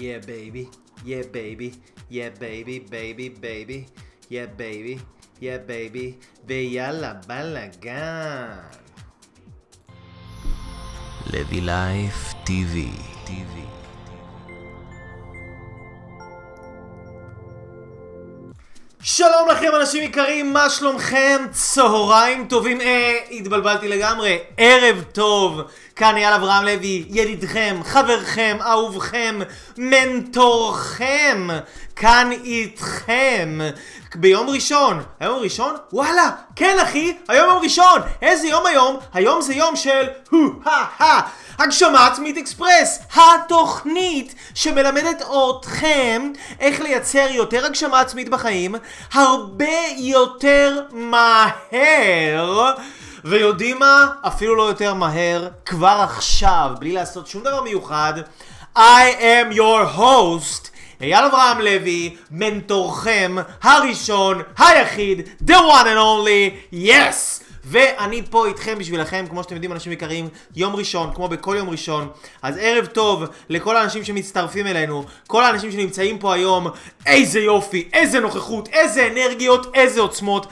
[0.00, 0.64] Yeah, baby.
[1.04, 1.76] Yeah, baby.
[2.08, 3.84] Yeah, baby, baby, baby.
[4.32, 4.96] Yeah, baby.
[5.44, 6.16] Yeah, baby.
[6.48, 8.64] Veía la Balagan.
[11.28, 12.88] Lady Life TV.
[13.28, 13.79] TV.
[19.20, 21.46] שלום לכם אנשים יקרים, מה שלומכם?
[21.50, 25.60] צהריים טובים, אה, התבלבלתי לגמרי, ערב טוב,
[25.96, 29.38] כאן אייל אברהם לוי, ידידכם, חברכם, אהובכם,
[29.78, 31.48] מנטורכם,
[31.96, 33.58] כאן איתכם,
[34.14, 35.74] ביום ראשון, היום ראשון?
[35.92, 38.96] וואלה, כן אחי, היום יום ראשון, איזה יום היום?
[39.12, 41.20] היום זה יום של הו-ה-ה,
[41.60, 48.74] הגשמה עצמית אקספרס, התוכנית שמלמדת אתכם איך לייצר יותר הגשמה עצמית בחיים,
[49.12, 52.72] הרבה יותר מהר.
[53.24, 54.06] ויודעים מה?
[54.26, 58.14] אפילו לא יותר מהר, כבר עכשיו, בלי לעשות שום דבר מיוחד,
[58.76, 58.80] I
[59.20, 60.68] am your host,
[61.00, 67.39] אייל אברהם לוי, מנטורכם הראשון, היחיד, the one and only, yes!
[67.64, 72.08] ואני פה איתכם בשבילכם, כמו שאתם יודעים, אנשים יקרים, יום ראשון, כמו בכל יום ראשון.
[72.42, 76.66] אז ערב טוב לכל האנשים שמצטרפים אלינו, כל האנשים שנמצאים פה היום,
[77.06, 80.46] איזה יופי, איזה נוכחות, איזה אנרגיות, איזה עוצמות.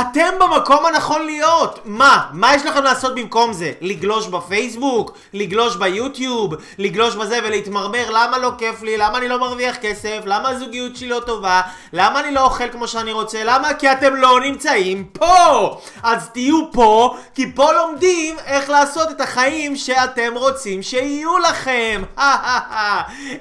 [0.00, 1.78] אתם במקום הנכון להיות!
[1.84, 2.26] מה?
[2.32, 3.72] מה יש לכם לעשות במקום זה?
[3.80, 5.18] לגלוש בפייסבוק?
[5.32, 6.54] לגלוש ביוטיוב?
[6.78, 8.96] לגלוש בזה ולהתמרמר למה לא כיף לי?
[8.96, 10.20] למה אני לא מרוויח כסף?
[10.24, 11.60] למה הזוגיות שלי לא טובה?
[11.92, 13.44] למה אני לא אוכל כמו שאני רוצה?
[13.44, 13.74] למה?
[13.74, 15.80] כי אתם לא נמצאים פה!
[16.02, 22.02] אז תהיו פה, כי פה לומדים איך לעשות את החיים שאתם רוצים שיהיו לכם!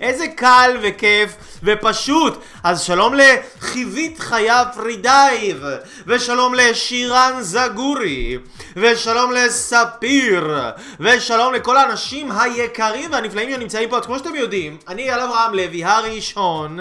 [0.01, 2.37] איזה קל וכיף ופשוט!
[2.63, 5.63] אז שלום לחיבית חייו פרידייב,
[6.07, 8.37] ושלום לשירן זגורי,
[8.75, 10.57] ושלום לספיר,
[10.99, 13.97] ושלום לכל האנשים היקרים והנפלאים שנמצאים פה.
[13.97, 16.79] אז כמו שאתם יודעים, אני אייל אברהם לוי הראשון,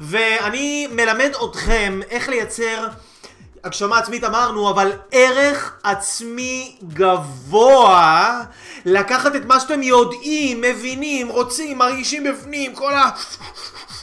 [0.00, 2.88] ואני מלמד אתכם איך לייצר...
[3.64, 8.40] הגשמה עצמית אמרנו, אבל ערך עצמי גבוה,
[8.84, 13.10] לקחת את מה שאתם יודעים, מבינים, רוצים, מרגישים בפנים, כל ה...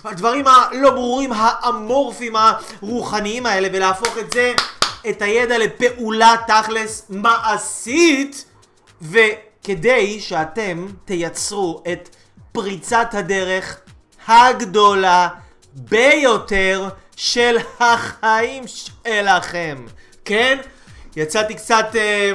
[0.09, 4.53] הדברים הלא ברורים, האמורפיים, הרוחניים האלה, ולהפוך את זה,
[5.09, 8.45] את הידע לפעולה תכלס מעשית,
[9.01, 12.09] וכדי שאתם תייצרו את
[12.51, 13.77] פריצת הדרך
[14.27, 15.27] הגדולה
[15.73, 19.85] ביותר של החיים שלכם.
[20.25, 20.57] כן?
[21.15, 22.31] יצאתי קצת אה,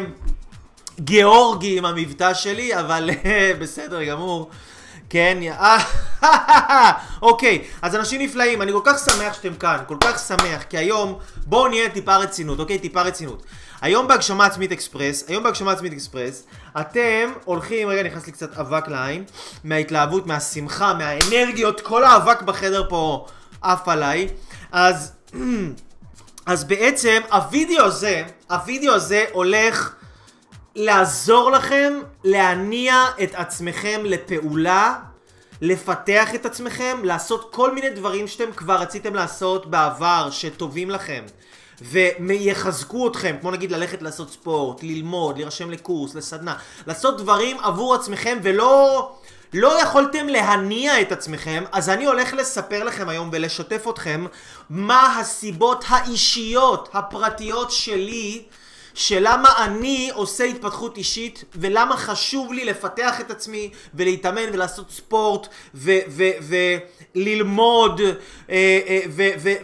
[1.01, 4.51] גיאורגי עם המבטא שלי, אבל אה, בסדר גמור.
[5.13, 5.79] כן, אה,
[7.23, 11.19] אוקיי, אז אנשים נפלאים, אני כל כך שמח שאתם כאן, כל כך שמח, כי היום,
[11.47, 12.79] בואו נהיה טיפה רצינות, אוקיי?
[12.79, 13.43] טיפה רצינות.
[13.81, 16.45] היום בהגשמה עצמית אקספרס, היום בהגשמה עצמית אקספרס,
[16.81, 19.25] אתם הולכים, רגע נכנס לי קצת אבק לעין,
[19.65, 23.27] מההתלהבות, מהשמחה, מהאנרגיות, כל האבק בחדר פה
[23.63, 24.29] עף עליי,
[24.73, 25.13] אז,
[26.47, 29.95] אז בעצם הווידאו הזה, הווידאו הזה הולך
[30.77, 31.93] לעזור לכם
[32.25, 34.99] להניע את עצמכם לפעולה,
[35.61, 41.25] לפתח את עצמכם, לעשות כל מיני דברים שאתם כבר רציתם לעשות בעבר, שטובים לכם.
[42.21, 46.57] ויחזקו אתכם, כמו נגיד ללכת לעשות ספורט, ללמוד, להירשם לקורס, לסדנה,
[46.87, 49.13] לעשות דברים עבור עצמכם ולא...
[49.55, 54.27] לא יכולתם להניע את עצמכם, אז אני הולך לספר לכם היום ולשתף אתכם
[54.71, 58.43] מה הסיבות האישיות, הפרטיות שלי
[58.95, 65.49] שלמה אני עושה התפתחות אישית ולמה חשוב לי לפתח את עצמי ולהתאמן ולעשות ספורט
[67.15, 69.01] וללמוד אה, אה,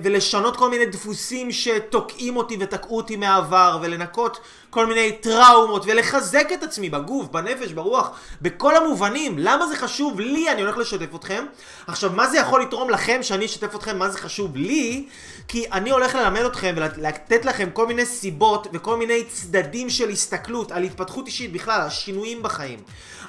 [0.02, 4.40] ולשנות כל מיני דפוסים שתוקעים אותי ותקעו אותי מהעבר ולנקות
[4.70, 8.10] כל מיני טראומות ולחזק את עצמי בגוף, בנפש, ברוח,
[8.42, 9.34] בכל המובנים.
[9.38, 10.50] למה זה חשוב לי?
[10.52, 11.44] אני הולך לשתף אתכם.
[11.86, 15.06] עכשיו, מה זה יכול לתרום לכם שאני אשתף אתכם מה זה חשוב לי?
[15.48, 20.72] כי אני הולך ללמד אתכם ולתת לכם כל מיני סיבות וכל מיני צדדים של הסתכלות
[20.72, 22.78] על התפתחות אישית בכלל, על שינויים בחיים.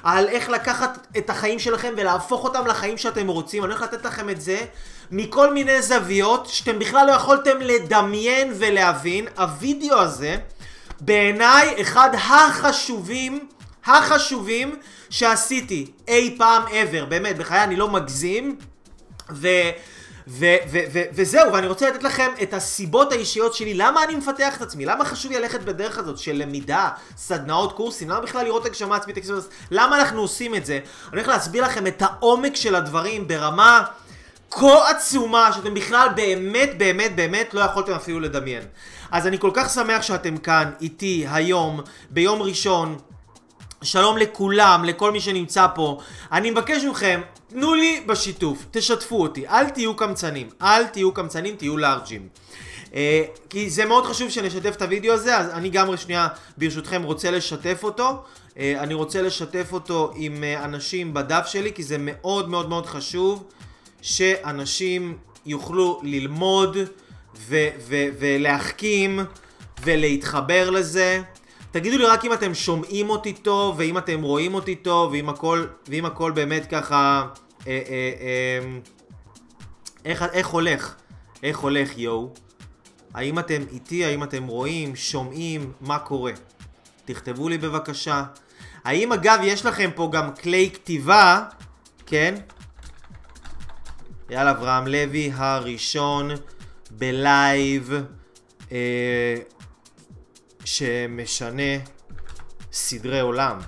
[0.02, 3.64] על איך לקחת את החיים שלכם ולהפוך אותם לחיים שאתם רוצים.
[3.64, 4.58] אני הולך לתת לכם את זה
[5.10, 9.28] מכל מיני זוויות שאתם בכלל לא יכולתם לדמיין ולהבין.
[9.36, 10.36] הווידאו הזה...
[11.00, 13.48] בעיניי אחד החשובים,
[13.84, 14.76] החשובים
[15.10, 18.56] שעשיתי אי פעם ever, באמת, בחיי אני לא מגזים,
[19.30, 19.48] ו...
[20.32, 24.56] ו- ו- ו- וזהו, ואני רוצה לתת לכם את הסיבות האישיות שלי, למה אני מפתח
[24.56, 28.66] את עצמי, למה חשוב לי ללכת בדרך הזאת של למידה, סדנאות, קורסים, למה בכלל לראות
[28.66, 29.16] הגשמה עצמית,
[29.70, 30.72] למה אנחנו עושים את זה?
[30.72, 30.82] אני
[31.12, 33.82] הולך להסביר לכם את העומק של הדברים ברמה
[34.50, 38.62] כה עצומה, שאתם בכלל באמת באמת באמת לא יכולתם אפילו לדמיין.
[39.10, 41.80] אז אני כל כך שמח שאתם כאן איתי היום,
[42.10, 42.98] ביום ראשון,
[43.82, 46.00] שלום לכולם, לכל מי שנמצא פה.
[46.32, 51.76] אני מבקש מכם, תנו לי בשיתוף, תשתפו אותי, אל תהיו קמצנים, אל תהיו קמצנים, תהיו
[51.76, 52.28] לארג'ים.
[52.94, 57.30] אה, כי זה מאוד חשוב שנשתף את הוידאו הזה, אז אני גם שנייה, ברשותכם, רוצה
[57.30, 58.22] לשתף אותו.
[58.58, 62.86] אה, אני רוצה לשתף אותו עם אה, אנשים בדף שלי, כי זה מאוד מאוד מאוד
[62.86, 63.44] חשוב
[64.02, 66.76] שאנשים יוכלו ללמוד
[67.36, 69.20] ו- ו- ולהחכים
[69.82, 71.22] ולהתחבר לזה.
[71.70, 75.66] תגידו לי רק אם אתם שומעים אותי טוב, ואם אתם רואים אותי טוב, ואם הכל,
[75.88, 77.26] ואם הכל באמת ככה...
[77.66, 78.78] אה, אה, אה,
[80.04, 80.94] איך, איך הולך?
[81.42, 82.32] איך הולך, יואו?
[83.14, 84.04] האם אתם איתי?
[84.04, 84.96] האם אתם רואים?
[84.96, 85.72] שומעים?
[85.80, 86.32] מה קורה?
[87.04, 88.24] תכתבו לי בבקשה.
[88.84, 91.44] האם אגב יש לכם פה גם כלי כתיבה?
[92.06, 92.34] כן?
[94.30, 96.30] יאללה, אברהם לוי הראשון
[96.90, 97.92] בלייב
[98.72, 99.36] אה,
[100.70, 101.72] שמשנה
[102.72, 103.58] סדרי עולם.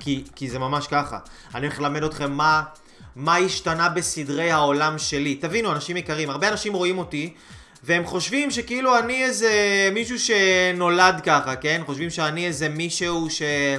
[0.00, 1.18] כי, כי זה ממש ככה.
[1.54, 2.62] אני הולך ללמד אתכם מה,
[3.16, 5.34] מה השתנה בסדרי העולם שלי.
[5.34, 7.34] תבינו, אנשים יקרים, הרבה אנשים רואים אותי
[7.84, 9.52] והם חושבים שכאילו אני איזה
[9.92, 11.82] מישהו שנולד ככה, כן?
[11.86, 13.42] חושבים שאני איזה מישהו ש...
[13.42, 13.78] אה,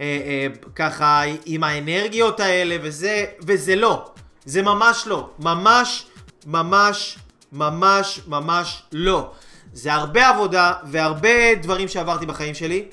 [0.00, 4.10] אה, ככה עם האנרגיות האלה וזה, וזה לא.
[4.44, 5.30] זה ממש לא.
[5.38, 6.06] ממש,
[6.46, 7.18] ממש,
[7.52, 9.32] ממש, ממש לא.
[9.76, 12.84] זה הרבה עבודה והרבה דברים שעברתי בחיים שלי,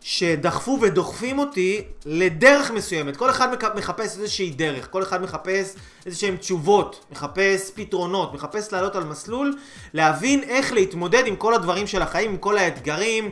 [0.00, 3.16] שדחפו ודוחפים אותי לדרך מסוימת.
[3.16, 5.74] כל אחד מחפש איזושהי דרך, כל אחד מחפש
[6.06, 9.58] איזשהן תשובות, מחפש פתרונות, מחפש לעלות על מסלול,
[9.94, 13.30] להבין איך להתמודד עם כל הדברים של החיים, עם כל האתגרים.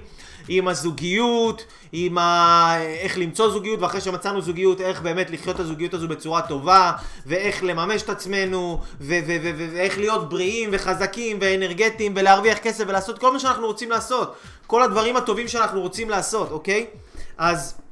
[0.49, 2.77] עם הזוגיות, עם ה...
[2.81, 6.93] איך למצוא זוגיות, ואחרי שמצאנו זוגיות, איך באמת לחיות את הזוגיות הזו בצורה טובה,
[7.27, 13.67] ואיך לממש את עצמנו, ואיך להיות בריאים וחזקים ואנרגטיים, ולהרוויח כסף ולעשות כל מה שאנחנו
[13.67, 14.35] רוצים לעשות.
[14.67, 16.87] כל הדברים הטובים שאנחנו רוצים לעשות, אוקיי?
[17.39, 17.84] אז...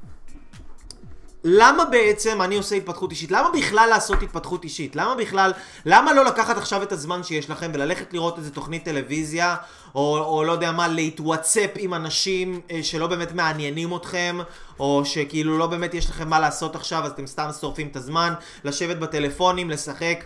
[1.43, 3.31] למה בעצם אני עושה התפתחות אישית?
[3.31, 4.95] למה בכלל לעשות התפתחות אישית?
[4.95, 5.51] למה בכלל,
[5.85, 9.55] למה לא לקחת עכשיו את הזמן שיש לכם וללכת לראות איזה תוכנית טלוויזיה,
[9.95, 14.37] או, או לא יודע מה, להתוואטסאפ עם אנשים אה, שלא באמת מעניינים אתכם,
[14.79, 18.33] או שכאילו לא באמת יש לכם מה לעשות עכשיו, אז אתם סתם שורפים את הזמן,
[18.63, 20.23] לשבת בטלפונים, לשחק.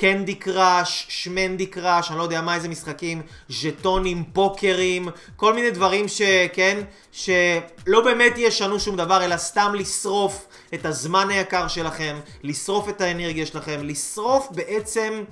[0.00, 6.08] קנדי קראש, שמנדי קראש, אני לא יודע מה איזה משחקים, ז'טונים, פוקרים, כל מיני דברים
[6.08, 6.82] שכן,
[7.12, 13.46] שלא באמת ישנו שום דבר, אלא סתם לשרוף את הזמן היקר שלכם, לשרוף את האנרגיה
[13.46, 15.24] שלכם, לשרוף בעצם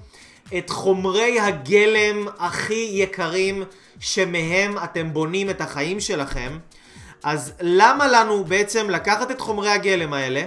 [0.58, 3.64] את חומרי הגלם הכי יקרים
[4.00, 6.58] שמהם אתם בונים את החיים שלכם.
[7.24, 10.46] אז למה לנו בעצם לקחת את חומרי הגלם האלה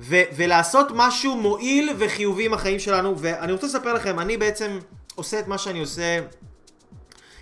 [0.00, 3.14] ו- ולעשות משהו מועיל וחיובי עם החיים שלנו?
[3.18, 4.78] ואני רוצה לספר לכם, אני בעצם
[5.14, 6.20] עושה את מה שאני עושה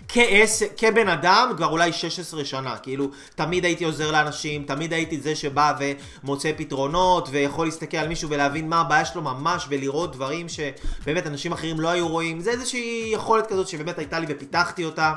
[0.07, 5.35] כעס, כבן אדם כבר אולי 16 שנה, כאילו תמיד הייתי עוזר לאנשים, תמיד הייתי זה
[5.35, 5.73] שבא
[6.23, 11.51] ומוצא פתרונות ויכול להסתכל על מישהו ולהבין מה הבעיה שלו ממש ולראות דברים שבאמת אנשים
[11.51, 15.13] אחרים לא היו רואים, זה איזושהי יכולת כזאת שבאמת הייתה לי ופיתחתי אותה.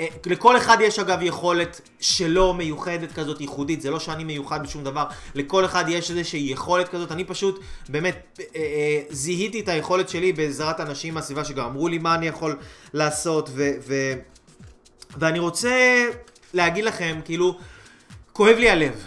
[0.00, 4.84] אה, לכל אחד יש אגב יכולת שלא מיוחדת כזאת, ייחודית, זה לא שאני מיוחד בשום
[4.84, 5.04] דבר,
[5.34, 10.32] לכל אחד יש איזושהי יכולת כזאת, אני פשוט באמת אה, אה, זיהיתי את היכולת שלי
[10.32, 12.58] בעזרת אנשים מהסביבה שגם אמרו לי מה אני יכול
[12.94, 14.12] לעשות, ו, ו,
[15.16, 16.04] ואני רוצה
[16.54, 17.58] להגיד לכם, כאילו,
[18.32, 19.04] כואב לי הלב.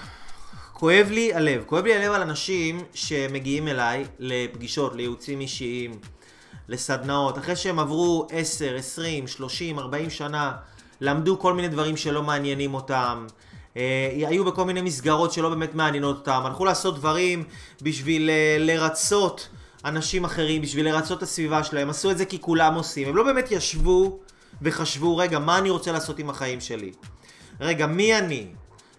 [0.73, 1.63] כואב לי הלב.
[1.65, 5.99] כואב לי הלב על אנשים שמגיעים אליי לפגישות, לייעוצים אישיים,
[6.67, 10.51] לסדנאות, אחרי שהם עברו 10, 20, 30, 40 שנה
[11.01, 13.27] למדו כל מיני דברים שלא מעניינים אותם,
[13.77, 17.43] אה, היו בכל מיני מסגרות שלא באמת מעניינות אותם, הלכו לעשות דברים
[17.81, 19.49] בשביל אה, לרצות
[19.85, 23.23] אנשים אחרים, בשביל לרצות את הסביבה שלהם, עשו את זה כי כולם עושים, הם לא
[23.23, 24.19] באמת ישבו
[24.61, 26.91] וחשבו, רגע, מה אני רוצה לעשות עם החיים שלי?
[27.61, 28.47] רגע, מי אני?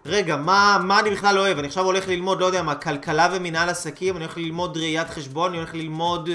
[0.05, 1.57] רגע, מה, מה אני בכלל אוהב?
[1.57, 5.49] אני עכשיו הולך ללמוד, לא יודע מה, כלכלה ומנהל עסקים, אני הולך ללמוד ראיית חשבון,
[5.49, 6.29] אני הולך ללמוד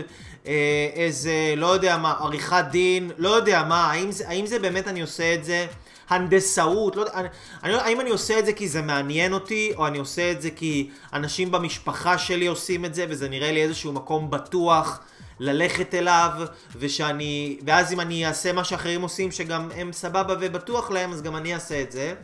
[0.46, 4.88] אה, איזה, לא יודע מה, עריכת דין, לא יודע מה, האם זה, האם זה באמת
[4.88, 5.66] אני עושה את זה?
[6.08, 7.28] הנדסאות, לא יודע, אני,
[7.62, 10.50] אני, האם אני עושה את זה כי זה מעניין אותי, או אני עושה את זה
[10.50, 15.00] כי אנשים במשפחה שלי עושים את זה, וזה נראה לי איזשהו מקום בטוח
[15.40, 16.30] ללכת אליו,
[16.76, 21.36] ושאני, ואז אם אני אעשה מה שאחרים עושים, שגם הם סבבה ובטוח להם, אז גם
[21.36, 22.14] אני אעשה את זה.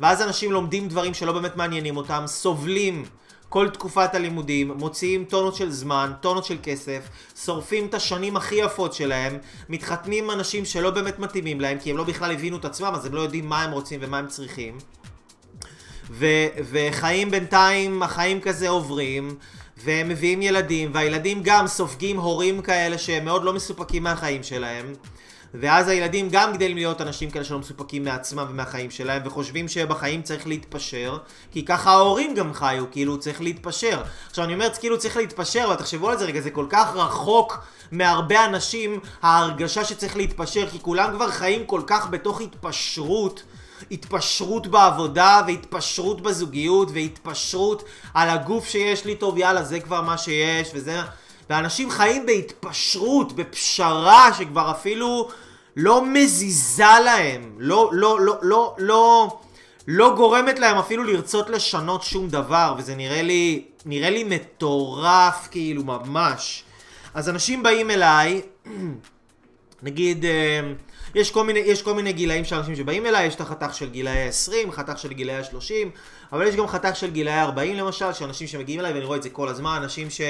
[0.00, 3.04] ואז אנשים לומדים דברים שלא באמת מעניינים אותם, סובלים.
[3.48, 7.08] כל תקופת הלימודים, מוציאים טונות של זמן, טונות של כסף,
[7.44, 9.38] שורפים את השנים הכי יפות שלהם,
[9.68, 13.06] מתחתנים עם אנשים שלא באמת מתאימים להם, כי הם לא בכלל הבינו את עצמם, אז
[13.06, 14.78] הם לא יודעים מה הם רוצים ומה הם צריכים.
[16.10, 19.36] ו- וחיים בינתיים, החיים כזה עוברים,
[19.76, 24.92] והם מביאים ילדים, והילדים גם סופגים הורים כאלה שהם מאוד לא מסופקים מהחיים שלהם.
[25.54, 30.46] ואז הילדים גם גדלים להיות אנשים כאלה שלא מסופקים מעצמם ומהחיים שלהם, וחושבים שבחיים צריך
[30.46, 31.18] להתפשר,
[31.52, 34.02] כי ככה ההורים גם חיו, כאילו צריך להתפשר.
[34.30, 37.58] עכשיו אני אומר, כאילו צריך להתפשר, אבל תחשבו על זה רגע, זה כל כך רחוק
[37.92, 43.42] מהרבה אנשים, ההרגשה שצריך להתפשר, כי כולם כבר חיים כל כך בתוך התפשרות.
[43.90, 47.84] התפשרות בעבודה, והתפשרות בזוגיות, והתפשרות
[48.14, 51.00] על הגוף שיש לי טוב, יאללה, זה כבר מה שיש, וזה...
[51.50, 55.28] ואנשים חיים בהתפשרות, בפשרה, שכבר אפילו
[55.76, 59.38] לא מזיזה להם, לא, לא, לא, לא, לא,
[59.88, 65.84] לא גורמת להם אפילו לרצות לשנות שום דבר, וזה נראה לי, נראה לי מטורף, כאילו,
[65.84, 66.64] ממש.
[67.14, 68.42] אז אנשים באים אליי,
[69.82, 70.60] נגיד, אה,
[71.14, 73.90] יש כל מיני, יש כל מיני גילאים של אנשים שבאים אליי, יש את החתך של
[73.90, 75.88] גילאי ה-20, חתך של גילאי ה-30,
[76.32, 79.22] אבל יש גם חתך של גילאי ה-40 למשל, של אנשים שמגיעים אליי, ואני רואה את
[79.22, 80.20] זה כל הזמן, אנשים ש...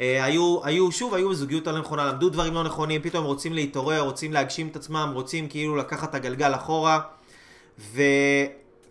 [0.00, 4.00] אה, היו, היו, שוב, היו בזוגיות הלא נכונה, למדו דברים לא נכונים, פתאום רוצים להתעורר,
[4.00, 7.00] רוצים להגשים את עצמם, רוצים כאילו לקחת את הגלגל אחורה.
[7.78, 8.02] ו...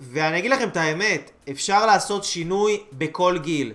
[0.01, 3.73] ואני אגיד לכם את האמת, אפשר לעשות שינוי בכל גיל.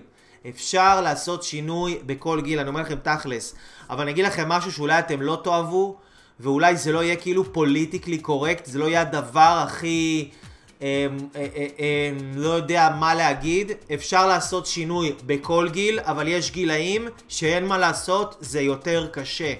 [0.49, 3.55] אפשר לעשות שינוי בכל גיל, אני אומר לכם תכלס.
[3.89, 5.97] אבל אני אגיד לכם משהו שאולי אתם לא תאהבו,
[6.39, 10.29] ואולי זה לא יהיה כאילו פוליטיקלי קורקט, זה לא יהיה הדבר הכי...
[10.85, 17.07] אה, אה, אה, לא יודע מה להגיד, אפשר לעשות שינוי בכל גיל, אבל יש גילאים
[17.27, 19.53] שאין מה לעשות, זה יותר קשה.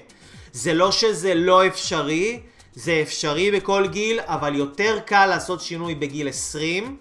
[0.52, 2.40] זה לא שזה לא אפשרי,
[2.74, 6.96] זה אפשרי בכל גיל, אבל יותר קל לעשות שינוי בגיל 20,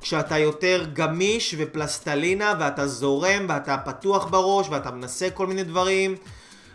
[0.00, 6.16] כשאתה יותר גמיש ופלסטלינה ואתה זורם ואתה פתוח בראש ואתה מנסה כל מיני דברים.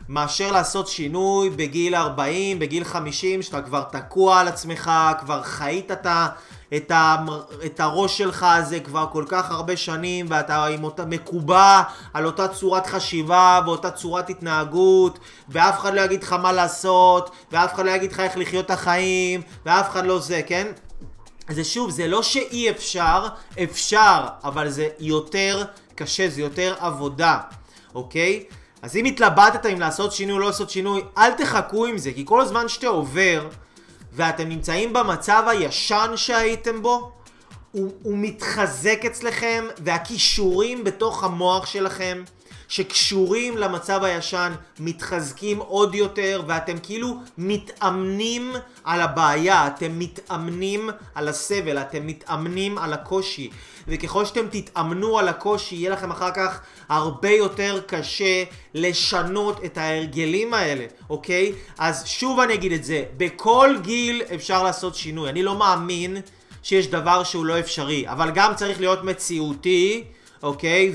[0.09, 6.05] מאשר לעשות שינוי בגיל 40, בגיל 50, שאתה כבר תקוע על עצמך, כבר חיית את,
[6.05, 6.27] ה,
[6.75, 7.15] את, ה,
[7.65, 11.81] את הראש שלך הזה כבר כל כך הרבה שנים, ואתה עם אותה, מקובע
[12.13, 17.73] על אותה צורת חשיבה ואותה צורת התנהגות, ואף אחד לא יגיד לך מה לעשות, ואף
[17.73, 20.67] אחד לא יגיד לך איך לחיות את החיים, ואף אחד לא זה, כן?
[21.49, 23.27] זה שוב, זה לא שאי אפשר,
[23.63, 25.63] אפשר, אבל זה יותר
[25.95, 27.39] קשה, זה יותר עבודה,
[27.95, 28.43] אוקיי?
[28.81, 32.23] אז אם התלבטת אם לעשות שינוי או לא לעשות שינוי, אל תחכו עם זה, כי
[32.25, 33.47] כל הזמן שאתה עובר
[34.15, 37.11] ואתם נמצאים במצב הישן שהייתם בו,
[37.71, 42.23] הוא, הוא מתחזק אצלכם, והכישורים בתוך המוח שלכם
[42.67, 48.53] שקשורים למצב הישן מתחזקים עוד יותר ואתם כאילו מתאמנים
[48.83, 53.49] על הבעיה, אתם מתאמנים על הסבל, אתם מתאמנים על הקושי.
[53.87, 58.43] וככל שאתם תתאמנו על הקושי יהיה לכם אחר כך הרבה יותר קשה
[58.73, 61.53] לשנות את ההרגלים האלה, אוקיי?
[61.77, 66.17] אז שוב אני אגיד את זה, בכל גיל אפשר לעשות שינוי, אני לא מאמין
[66.63, 70.03] שיש דבר שהוא לא אפשרי, אבל גם צריך להיות מציאותי
[70.43, 70.93] אוקיי?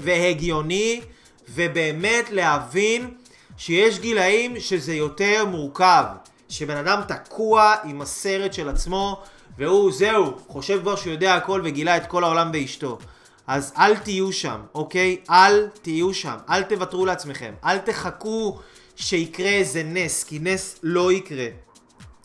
[0.00, 1.00] והגיוני,
[1.48, 3.14] ובאמת להבין
[3.56, 6.04] שיש גילאים שזה יותר מורכב.
[6.48, 9.22] שבן אדם תקוע עם הסרט של עצמו,
[9.58, 12.98] והוא, זהו, חושב כבר שהוא יודע הכל וגילה את כל העולם באשתו.
[13.46, 15.16] אז אל תהיו שם, אוקיי?
[15.30, 16.36] אל תהיו שם.
[16.50, 17.54] אל תוותרו לעצמכם.
[17.64, 18.58] אל תחכו
[18.96, 21.46] שיקרה איזה נס, כי נס לא יקרה.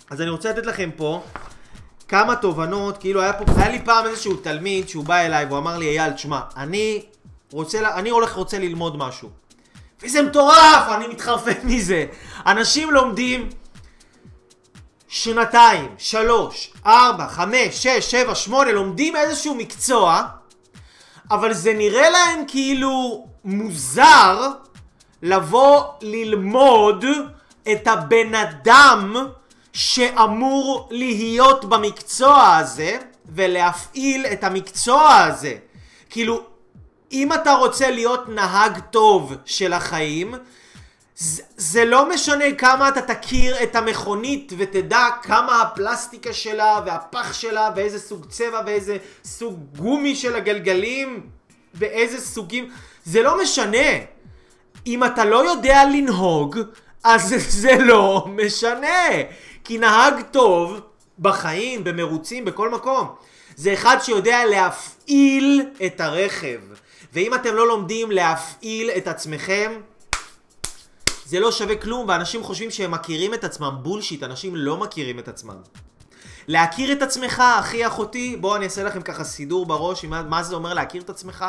[0.09, 1.21] אז אני רוצה לתת לכם פה
[2.07, 5.77] כמה תובנות, כאילו היה פה, היה לי פעם איזשהו תלמיד שהוא בא אליי והוא אמר
[5.77, 7.05] לי, אייל, תשמע, אני
[7.51, 9.29] רוצה, אני הולך רוצה ללמוד משהו.
[10.03, 12.05] וזה מטורף, אני מתחרפן מזה.
[12.45, 13.49] אנשים לומדים
[15.07, 20.23] שנתיים, שלוש, ארבע, חמש, שש, שבע, שמונה, לומדים איזשהו מקצוע,
[21.31, 24.49] אבל זה נראה להם כאילו מוזר
[25.21, 27.05] לבוא ללמוד
[27.71, 29.27] את הבן אדם
[29.77, 35.53] שאמור להיות במקצוע הזה ולהפעיל את המקצוע הזה.
[36.09, 36.43] כאילו,
[37.11, 40.35] אם אתה רוצה להיות נהג טוב של החיים,
[41.15, 47.69] זה, זה לא משנה כמה אתה תכיר את המכונית ותדע כמה הפלסטיקה שלה והפח שלה
[47.75, 51.29] ואיזה סוג צבע ואיזה סוג גומי של הגלגלים
[51.73, 52.71] ואיזה סוגים,
[53.05, 53.87] זה לא משנה.
[54.87, 56.59] אם אתה לא יודע לנהוג,
[57.03, 59.09] אז זה לא משנה.
[59.67, 60.79] כי נהג טוב
[61.19, 63.15] בחיים, במרוצים, בכל מקום,
[63.55, 66.59] זה אחד שיודע להפעיל את הרכב.
[67.13, 69.71] ואם אתם לא לומדים להפעיל את עצמכם,
[71.25, 73.75] זה לא שווה כלום, ואנשים חושבים שהם מכירים את עצמם.
[73.81, 75.55] בולשיט, אנשים לא מכירים את עצמם.
[76.47, 80.55] להכיר את עצמך, אחי אחותי, בואו אני אעשה לכם ככה סידור בראש עם מה זה
[80.55, 81.45] אומר להכיר את עצמך.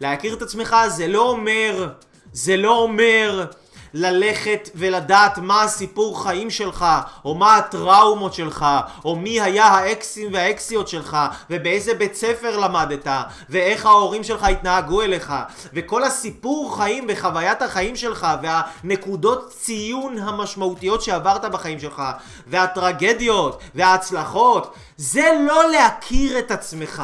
[0.00, 1.88] להכיר את עצמך זה לא אומר,
[2.32, 3.46] זה לא אומר
[3.94, 6.86] ללכת ולדעת מה הסיפור חיים שלך,
[7.24, 8.66] או מה הטראומות שלך,
[9.04, 11.16] או מי היה האקסים והאקסיות שלך,
[11.50, 13.06] ובאיזה בית ספר למדת,
[13.48, 15.32] ואיך ההורים שלך התנהגו אליך,
[15.72, 22.02] וכל הסיפור חיים וחוויית החיים שלך, והנקודות ציון המשמעותיות שעברת בחיים שלך,
[22.46, 27.02] והטרגדיות, וההצלחות, זה לא להכיר את עצמך.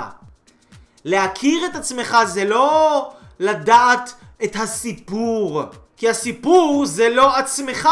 [1.04, 3.10] להכיר את עצמך זה לא
[3.40, 4.14] לדעת
[4.44, 5.62] את הסיפור,
[6.04, 7.88] כי הסיפור זה לא עצמך.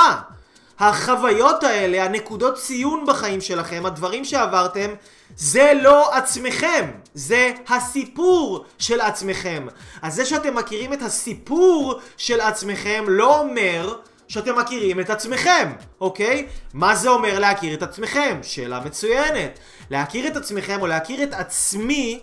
[0.79, 4.91] החוויות האלה, הנקודות ציון בחיים שלכם, הדברים שעברתם,
[5.37, 9.67] זה לא עצמכם, זה הסיפור של עצמכם.
[10.03, 13.97] אז זה שאתם מכירים את הסיפור של עצמכם לא אומר
[14.29, 16.47] שאתם מכירים את עצמכם, אוקיי?
[16.75, 18.39] מה זה אומר להכיר את עצמכם?
[18.43, 19.59] שאלה מצוינת.
[19.91, 22.21] להכיר את עצמכם או להכיר את עצמי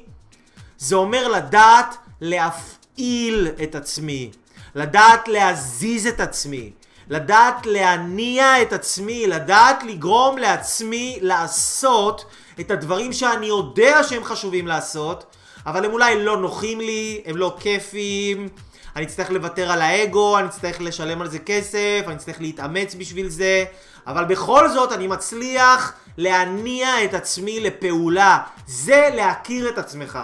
[0.78, 4.32] זה אומר לדעת להפעיל את עצמי,
[4.80, 6.72] לדעת להזיז את עצמי,
[7.10, 12.26] לדעת להניע את עצמי, לדעת לגרום לעצמי לעשות
[12.60, 17.56] את הדברים שאני יודע שהם חשובים לעשות, אבל הם אולי לא נוחים לי, הם לא
[17.60, 18.50] כיפיים,
[18.96, 23.30] אני אצטרך לוותר על האגו, אני אצטרך לשלם על זה כסף, אני אצטרך להתאמץ בשביל
[23.30, 23.66] זה,
[24.08, 28.38] אבל בכל זאת אני מצליח להניע את עצמי לפעולה.
[28.68, 30.20] זה להכיר את עצמך.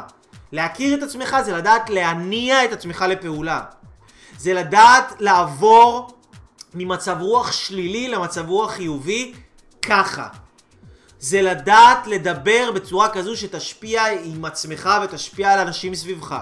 [0.52, 3.62] להכיר את עצמך זה לדעת להניע את עצמך לפעולה.
[4.38, 6.12] זה לדעת לעבור
[6.74, 9.34] ממצב רוח שלילי למצב רוח חיובי
[9.82, 10.28] ככה.
[11.20, 16.36] זה לדעת לדבר בצורה כזו שתשפיע עם עצמך ותשפיע על אנשים סביבך.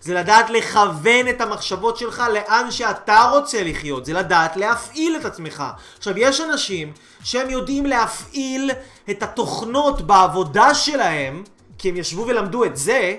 [0.00, 5.64] זה לדעת לכוון את המחשבות שלך לאן שאתה רוצה לחיות, זה לדעת להפעיל את עצמך.
[5.98, 6.92] עכשיו, יש אנשים
[7.24, 8.70] שהם יודעים להפעיל
[9.10, 11.44] את התוכנות בעבודה שלהם,
[11.78, 13.16] כי הם ישבו ולמדו את זה,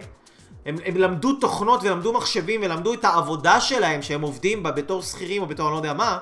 [0.65, 5.41] הם, הם למדו תוכנות ולמדו מחשבים ולמדו את העבודה שלהם שהם עובדים בה בתור שכירים
[5.41, 6.17] או בתור אני לא יודע מה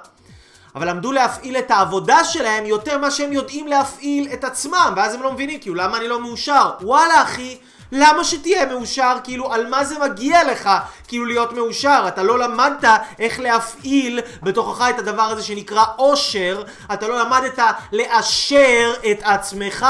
[0.75, 5.23] אבל למדו להפעיל את העבודה שלהם יותר ממה שהם יודעים להפעיל את עצמם ואז הם
[5.23, 6.69] לא מבינים כאילו למה אני לא מאושר?
[6.81, 7.57] וואלה אחי
[7.91, 9.17] למה שתהיה מאושר?
[9.23, 10.69] כאילו, על מה זה מגיע לך?
[11.07, 12.05] כאילו להיות מאושר.
[12.07, 16.63] אתה לא למדת איך להפעיל בתוכך את הדבר הזה שנקרא אושר.
[16.93, 17.59] אתה לא למדת
[17.91, 19.85] לאשר את עצמך,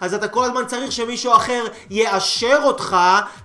[0.00, 2.96] אז אתה כל הזמן צריך שמישהו אחר יאשר אותך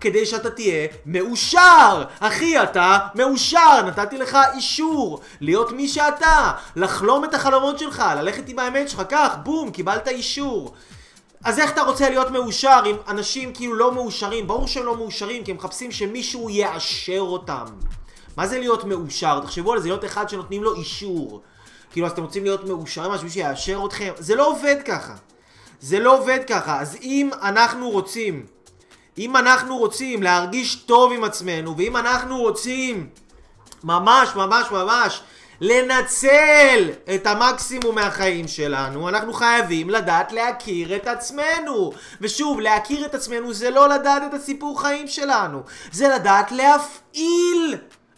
[0.02, 2.04] כדי שאתה תהיה מאושר.
[2.20, 3.82] אחי, אתה מאושר.
[3.86, 6.52] נתתי לך אישור להיות מי שאתה.
[6.76, 9.02] לחלום את החלומות שלך, ללכת עם האמת שלך.
[9.10, 10.74] כך, בום, קיבלת אישור.
[11.44, 14.48] אז איך אתה רוצה להיות מאושר אם אנשים כאילו לא מאושרים?
[14.48, 17.66] ברור שהם לא מאושרים כי הם מחפשים שמישהו יאשר אותם.
[18.38, 19.40] מה זה להיות מאושר?
[19.40, 21.42] תחשבו על זה, להיות אחד שנותנים לו אישור.
[21.92, 24.12] כאילו, אז אתם רוצים להיות מאושרים, אז מישהו יאשר אתכם?
[24.18, 25.14] זה לא עובד ככה.
[25.82, 26.80] זה לא עובד ככה.
[26.80, 28.46] אז אם אנחנו רוצים,
[29.18, 33.10] אם אנחנו רוצים להרגיש טוב עם עצמנו, ואם אנחנו רוצים
[33.84, 35.22] ממש ממש ממש
[35.66, 41.92] לנצל את המקסימום מהחיים שלנו, אנחנו חייבים לדעת להכיר את עצמנו.
[42.22, 47.78] ושוב, להכיר את עצמנו זה לא לדעת את הסיפור חיים שלנו, זה לדעת להפעיל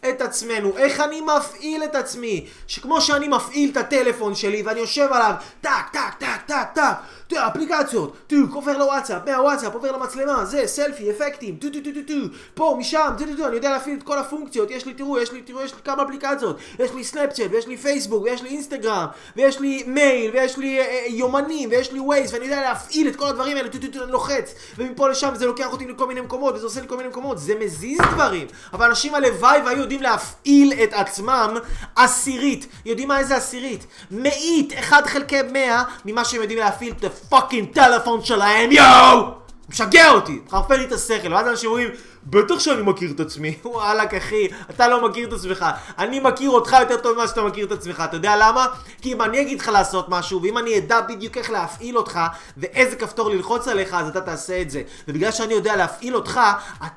[0.09, 5.07] את עצמנו, איך אני מפעיל את עצמי, שכמו שאני מפעיל את הטלפון שלי ואני יושב
[5.11, 6.93] עליו טק טק טק טק טק
[7.27, 11.99] תראה, אפליקציות, טו, עובר לוואטסאפ, מהוואטסאפ עובר למצלמה, זה, סלפי, אפקטים, טו טו טו טו
[12.07, 15.19] טו, פה, משם, טו טו טו, אני יודע להפעיל את כל הפונקציות, יש לי, תראו,
[15.19, 18.49] יש לי, תראו, יש לי כמה אפליקציות, יש לי סנאפצ'אט, ויש לי פייסבוק, ויש לי
[18.49, 23.07] אינסטגרם, ויש לי מייל, ויש לי אה, אה, יומנים, ויש לי ווייז, ואני יודע להפעיל
[23.07, 26.07] את כל הדברים האלה, טו טו טו, אני לוחץ, ומפה לשם זה לוקח אותי לכל
[26.07, 29.79] מיני מקומות, וזה עושה לי כל מיני מקומות, זה מזיז דברים, אבל אנשים הלוואי והיו
[29.79, 31.57] יודעים להפעיל את עצמם
[31.95, 33.85] עשירית, יודעים מה איזה עשירית?
[34.11, 39.27] מאית, 1 חלקי 100 ממה שהם יודעים להפעיל את הפאקינג טלפון שלהם, יואו!
[39.69, 41.89] משגע אותי, מחרפן לי את השכל, ואז אנשים אומרים
[42.25, 43.57] בטח שאני מכיר את עצמי.
[43.65, 45.65] וואלכ אחי, אתה לא מכיר את עצמך.
[45.97, 48.03] אני מכיר אותך יותר טוב ממה שאתה מכיר את עצמך.
[48.05, 48.67] אתה יודע למה?
[49.01, 52.19] כי אם אני אגיד לך לעשות משהו, ואם אני אדע בדיוק איך להפעיל אותך,
[52.57, 54.81] ואיזה כפתור ללחוץ עליך, אז אתה תעשה את זה.
[55.07, 56.41] ובגלל שאני יודע להפעיל אותך,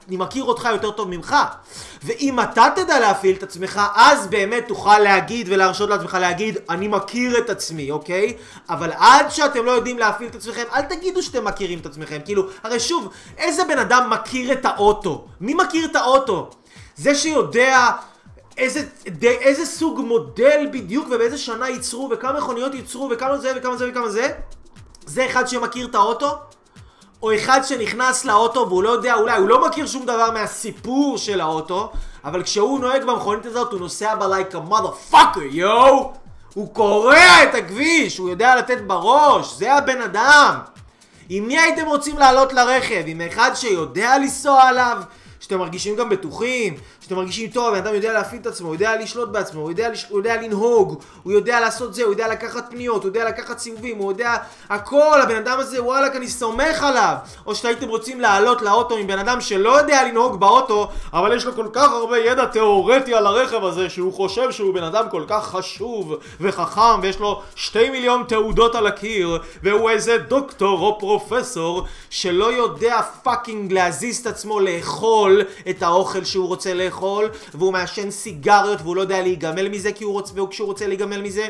[0.08, 1.36] אני מכיר אותך יותר טוב ממך.
[2.02, 7.38] ואם אתה תדע להפעיל את עצמך, אז באמת תוכל להגיד ולהרשות לעצמך להגיד, אני מכיר
[7.38, 8.36] את עצמי, אוקיי?
[8.68, 12.18] אבל עד שאתם לא יודעים להפעיל את עצמכם, אל תגידו שאתם מכירים את עצמכם.
[12.24, 15.17] כאילו, הרי שוב, איזה בן אדם מכיר את האוטו?
[15.40, 16.50] מי מכיר את האוטו?
[16.96, 17.90] זה שיודע
[18.58, 23.76] איזה, די, איזה סוג מודל בדיוק ובאיזה שנה ייצרו וכמה מכוניות ייצרו וכמה זה וכמה
[23.76, 24.32] זה וכמה זה
[25.06, 26.38] זה אחד שמכיר את האוטו?
[27.22, 31.40] או אחד שנכנס לאוטו והוא לא יודע, אולי הוא לא מכיר שום דבר מהסיפור של
[31.40, 31.92] האוטו
[32.24, 36.12] אבל כשהוא נוהג במכונית הזאת הוא נוסע בה like a motherfucker, יואו!
[36.54, 40.54] הוא קורע את הכביש, הוא יודע לתת בראש, זה הבן אדם
[41.28, 43.02] עם מי הייתם רוצים לעלות לרכב?
[43.06, 45.02] עם אחד שיודע לנסוע עליו?
[45.40, 46.74] שאתם מרגישים גם בטוחים?
[47.08, 49.88] שאתם מרגישים טוב, הבן אדם יודע להפעיל את עצמו, הוא יודע לשלוט בעצמו, הוא יודע,
[49.88, 50.06] לש...
[50.08, 53.98] הוא יודע לנהוג, הוא יודע לעשות זה, הוא יודע לקחת פניות, הוא יודע לקחת סיבובים,
[53.98, 54.36] הוא יודע
[54.68, 57.14] הכל, הבן אדם הזה, וואלק, אני סומך עליו.
[57.46, 61.54] או שהייתם רוצים לעלות לאוטו עם בן אדם שלא יודע לנהוג באוטו, אבל יש לו
[61.54, 65.46] כל כך הרבה ידע תיאורטי על הרכב הזה, שהוא חושב שהוא בן אדם כל כך
[65.46, 72.52] חשוב וחכם, ויש לו שתי מיליון תעודות על הקיר, והוא איזה דוקטור או פרופסור שלא
[72.52, 76.97] יודע fucking להזיז את עצמו לאכול את האוכל שהוא רוצה לאכול,
[77.54, 81.48] והוא מעשן סיגריות והוא לא יודע להיגמל מזה כי הוא רוצה, כשהוא רוצה להיגמל מזה,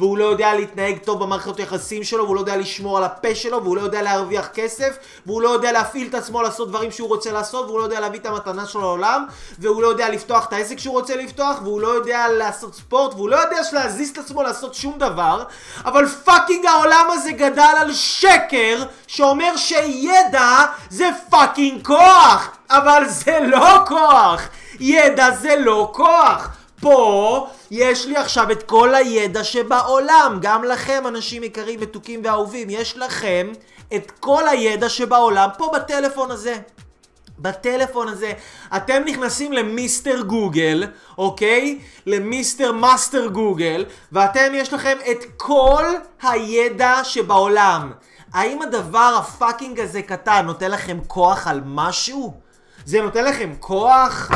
[0.00, 3.62] והוא לא יודע להתנהג טוב במערכת היחסים שלו, והוא לא יודע לשמור על הפה שלו,
[3.62, 7.32] והוא לא יודע להרוויח כסף, והוא לא יודע להפעיל את עצמו לעשות דברים שהוא רוצה
[7.32, 9.26] לעשות, והוא לא יודע להביא את המתנה שלו לעולם,
[9.58, 13.28] והוא לא יודע לפתוח את העסק שהוא רוצה לפתוח, והוא לא יודע לעשות ספורט, והוא
[13.28, 15.44] לא יודע להזיז את עצמו לעשות שום דבר,
[15.84, 23.78] אבל fucking העולם הזה גדל על שקר שאומר שידע זה fucking כוח, אבל זה לא
[23.86, 24.48] כוח,
[24.80, 26.56] ידע זה לא כוח.
[26.80, 30.38] פה יש לי עכשיו את כל הידע שבעולם.
[30.42, 33.52] גם לכם, אנשים יקרים, מתוקים ואהובים, יש לכם
[33.94, 36.56] את כל הידע שבעולם פה בטלפון הזה.
[37.38, 38.32] בטלפון הזה.
[38.76, 40.86] אתם נכנסים ל Mister Google,
[41.18, 41.78] אוקיי?
[42.06, 45.84] ל Mister Master Google, ואתם יש לכם את כל
[46.22, 47.92] הידע שבעולם.
[48.32, 52.34] האם הדבר ה fucking הזה קטן נותן לכם כוח על משהו?
[52.84, 54.30] זה נותן לכם כוח?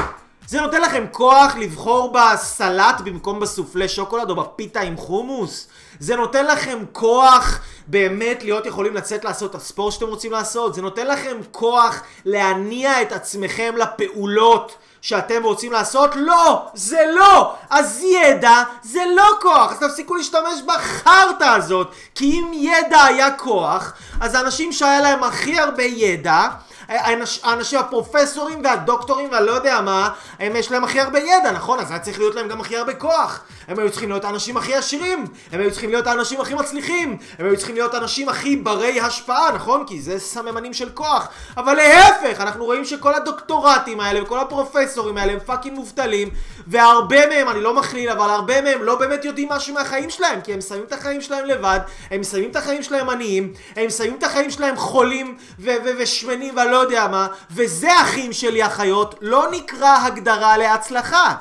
[0.46, 5.68] זה נותן לכם כוח לבחור בסלט במקום בסופלה שוקולד או בפיתה עם חומוס?
[6.00, 10.74] זה נותן לכם כוח באמת להיות יכולים לצאת לעשות את הספורט שאתם רוצים לעשות?
[10.74, 16.10] זה נותן לכם כוח להניע את עצמכם לפעולות שאתם רוצים לעשות?
[16.16, 16.66] לא!
[16.74, 17.54] זה לא!
[17.70, 19.72] אז ידע זה לא כוח!
[19.72, 25.58] אז תפסיקו להשתמש בחרטא הזאת כי אם ידע היה כוח, אז האנשים שהיה להם הכי
[25.58, 26.48] הרבה ידע
[26.88, 31.80] האנשים הפרופסורים והדוקטורים והלא יודע מה, הם יש להם הכי הרבה ידע, נכון?
[31.80, 33.40] אז היה צריך להיות להם גם הכי הרבה כוח.
[33.68, 37.46] הם היו צריכים להיות האנשים הכי עשירים, הם היו צריכים להיות האנשים הכי מצליחים, הם
[37.46, 39.84] היו צריכים להיות האנשים הכי ברי השפעה, נכון?
[39.86, 41.28] כי זה סממנים של כוח.
[41.56, 46.28] אבל להפך, אנחנו רואים שכל הדוקטורטים האלה וכל הפרופסורים האלה הם fucking מובטלים,
[46.66, 50.52] והרבה מהם, אני לא מכליל, אבל הרבה מהם לא באמת יודעים משהו מהחיים שלהם, כי
[50.52, 54.22] הם מסיימים את החיים שלהם לבד, הם מסיימים את החיים שלהם עניים, הם מסיימים את
[54.22, 60.56] החיים שלהם חולים ושמנים ואני לא יודע מה, וזה אחים שלי אחיות, לא נקרא הגדרה
[60.56, 61.34] להצלחה.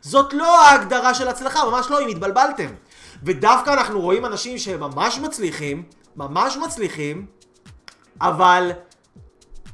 [0.00, 2.68] זאת לא ההגדרה של הצלחה, ממש לא, אם התבלבלתם.
[3.22, 5.82] ודווקא אנחנו רואים אנשים שממש מצליחים,
[6.16, 7.26] ממש מצליחים,
[8.20, 8.72] אבל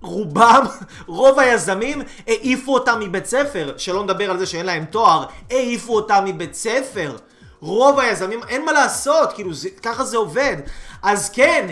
[0.01, 0.65] רובם,
[1.07, 6.25] רוב היזמים העיפו אותם מבית ספר, שלא נדבר על זה שאין להם תואר, העיפו אותם
[6.25, 7.17] מבית ספר.
[7.61, 10.57] רוב היזמים, אין מה לעשות, כאילו זה, ככה זה עובד.
[11.03, 11.67] אז כן,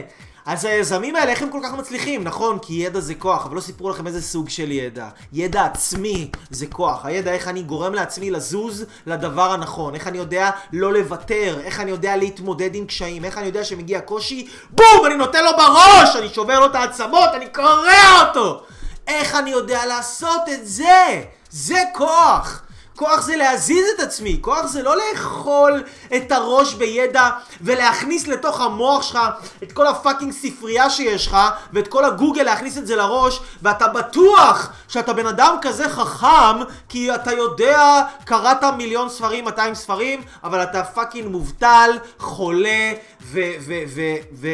[0.47, 2.25] אז היזמים האלה, איך הם כל כך מצליחים?
[2.25, 5.09] נכון, כי ידע זה כוח, אבל לא סיפרו לכם איזה סוג של ידע.
[5.33, 7.05] ידע עצמי זה כוח.
[7.05, 9.95] הידע איך אני גורם לעצמי לזוז לדבר הנכון.
[9.95, 11.61] איך אני יודע לא לוותר.
[11.65, 13.25] איך אני יודע להתמודד עם קשיים.
[13.25, 15.07] איך אני יודע שמגיע קושי, בום!
[15.07, 16.17] אני נותן לו בראש!
[16.17, 18.63] אני שובר לו את העצמות, אני קורע אותו!
[19.07, 21.23] איך אני יודע לעשות את זה?
[21.51, 22.63] זה כוח!
[22.97, 25.83] כוח זה להזיז את עצמי, כוח זה לא לאכול
[26.17, 27.31] את הראש בידע
[27.61, 29.21] ולהכניס לתוך המוח שלך
[29.63, 31.37] את כל ה fucking ספרייה שיש לך
[31.73, 37.15] ואת כל הגוגל להכניס את זה לראש ואתה בטוח שאתה בן אדם כזה חכם כי
[37.15, 43.41] אתה יודע, קראת מיליון ספרים, 200 ספרים, אבל אתה fucking מובטל, חולה ו...
[43.61, 43.83] ו...
[43.89, 44.01] ו...
[44.33, 44.49] ו...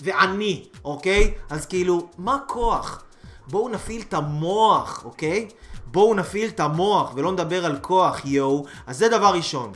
[0.00, 1.34] ועני, אוקיי?
[1.50, 3.02] אז כאילו, מה כוח?
[3.46, 5.48] בואו נפעיל את המוח, אוקיי?
[5.90, 8.64] בואו נפעיל את המוח ולא נדבר על כוח, יואו.
[8.86, 9.72] אז זה דבר ראשון.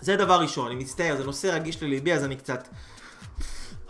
[0.00, 2.68] זה דבר ראשון, אני מצטער, זה נושא רגיש לליבי, אז אני קצת...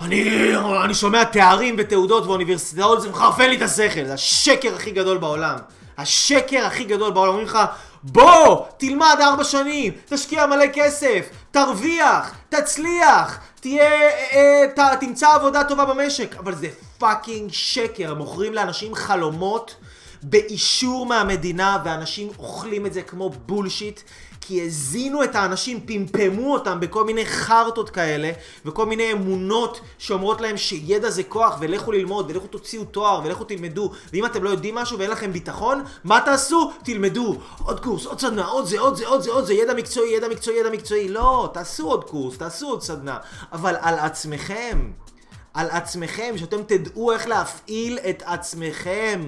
[0.00, 0.52] אני,
[0.84, 5.56] אני שומע תארים ותעודות ואוניברסיטאות, זה מחרפן לי את השכל, זה השקר הכי גדול בעולם.
[5.98, 7.58] השקר הכי גדול בעולם, אומרים לך,
[8.02, 15.64] בוא, תלמד ארבע שנים, תשקיע מלא כסף, תרוויח, תצליח, תהיה, אה, אה, ת, תמצא עבודה
[15.64, 19.76] טובה במשק, אבל זה fucking שקר, מוכרים לאנשים חלומות
[20.22, 24.00] באישור מהמדינה, ואנשים אוכלים את זה כמו bullshit,
[24.40, 28.30] כי הזינו את האנשים, פמפמו אותם בכל מיני חרטות כאלה,
[28.64, 33.92] וכל מיני אמונות שאומרות להם שידע זה כוח, ולכו ללמוד, ולכו תוציאו תואר, ולכו תלמדו,
[34.12, 36.72] ואם אתם לא יודעים משהו ואין לכם ביטחון, מה תעשו?
[36.84, 37.36] תלמדו.
[37.64, 40.28] עוד קורס, עוד סדנה, עוד זה, עוד זה, עוד זה, עוד זה, ידע מקצועי, ידע
[40.28, 41.08] מקצועי, ידע מקצועי.
[41.08, 43.18] לא, תעשו עוד קורס, תעשו עוד סדנה,
[43.52, 44.90] אבל על עצמכם.
[45.54, 49.20] על עצמכם, שאתם תדעו איך להפעיל את עצמכם.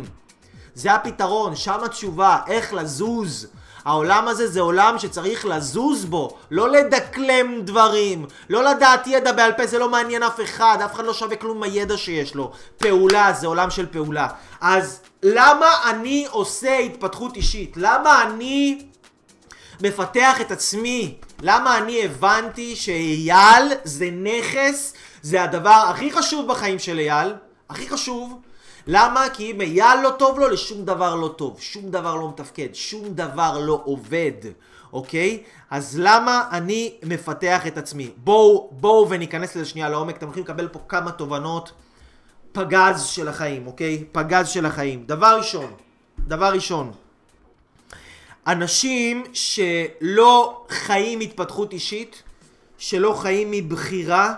[0.78, 3.46] זה הפתרון, שם התשובה, איך לזוז.
[3.84, 9.66] העולם הזה זה עולם שצריך לזוז בו, לא לדקלם דברים, לא לדעת ידע בעל פה,
[9.66, 12.52] זה לא מעניין אף אחד, אף אחד לא שווה כלום מהידע שיש לו.
[12.76, 14.28] פעולה, זה עולם של פעולה.
[14.60, 17.72] אז למה אני עושה התפתחות אישית?
[17.76, 18.86] למה אני
[19.82, 21.14] מפתח את עצמי?
[21.42, 27.34] למה אני הבנתי שאייל זה נכס, זה הדבר הכי חשוב בחיים של אייל,
[27.70, 28.40] הכי חשוב,
[28.90, 29.26] למה?
[29.32, 31.60] כי אם אייל לא טוב לו, לשום דבר לא טוב.
[31.60, 34.32] שום דבר לא מתפקד, שום דבר לא עובד,
[34.92, 35.42] אוקיי?
[35.70, 38.10] אז למה אני מפתח את עצמי?
[38.16, 40.16] בואו, בואו וניכנס לזה שנייה לעומק.
[40.16, 41.72] אתם הולכים לקבל פה כמה תובנות.
[42.52, 44.04] פגז של החיים, אוקיי?
[44.12, 45.04] פגז של החיים.
[45.06, 45.72] דבר ראשון,
[46.18, 46.92] דבר ראשון.
[48.46, 52.22] אנשים שלא חיים התפתחות אישית,
[52.78, 54.34] שלא חיים מבחירה,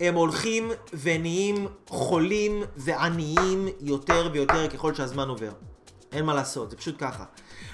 [0.00, 0.70] הם הולכים
[1.02, 5.50] ונהיים חולים ועניים יותר ויותר ככל שהזמן עובר.
[6.12, 7.24] אין מה לעשות, זה פשוט ככה.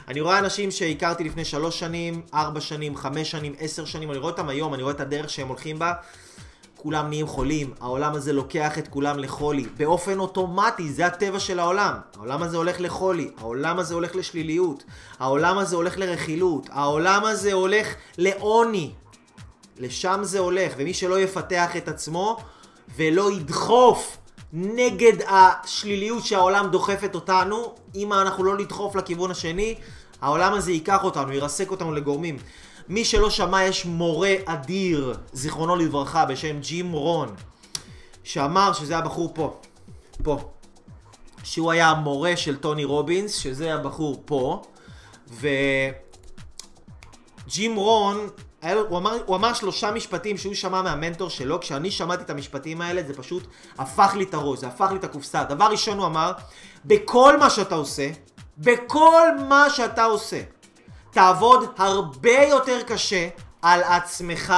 [0.09, 4.31] אני רואה אנשים שהכרתי לפני שלוש שנים, ארבע שנים, חמש שנים, עשר שנים, אני רואה
[4.31, 5.93] אותם היום, אני רואה את הדרך שהם הולכים בה,
[6.77, 11.95] כולם נהיים חולים, העולם הזה לוקח את כולם לחולי, באופן אוטומטי, זה הטבע של העולם.
[12.17, 14.85] העולם הזה הולך לחולי, העולם הזה הולך לשליליות,
[15.19, 18.93] העולם הזה הולך לרכילות, העולם הזה הולך לעוני.
[19.83, 22.37] לשם זה הולך, ומי שלא יפתח את עצמו
[22.97, 24.19] ולא ידחוף
[24.53, 29.75] נגד השליליות שהעולם דוחפת אותנו, אם אנחנו לא נדחוף לכיוון השני,
[30.21, 32.37] העולם הזה ייקח אותנו, ירסק אותנו לגורמים.
[32.89, 37.35] מי שלא שמע, יש מורה אדיר, זיכרונו לברכה, בשם ג'ים רון,
[38.25, 39.57] שאמר שזה הבחור פה,
[40.23, 40.39] פה,
[41.45, 44.63] שהוא היה המורה של טוני רובינס, שזה הבחור פה,
[47.47, 48.29] וג'ים רון
[48.63, 52.81] היה הוא, אמר, הוא אמר שלושה משפטים שהוא שמע מהמנטור שלו, כשאני שמעתי את המשפטים
[52.81, 53.47] האלה זה פשוט
[53.79, 55.45] הפך לי את הראש, זה הפך לי את הקופסה.
[55.45, 56.33] דבר ראשון הוא אמר,
[56.85, 58.11] בכל מה שאתה עושה,
[58.59, 60.43] בכל מה שאתה עושה,
[61.11, 63.29] תעבוד הרבה יותר קשה
[63.63, 64.55] על עצמך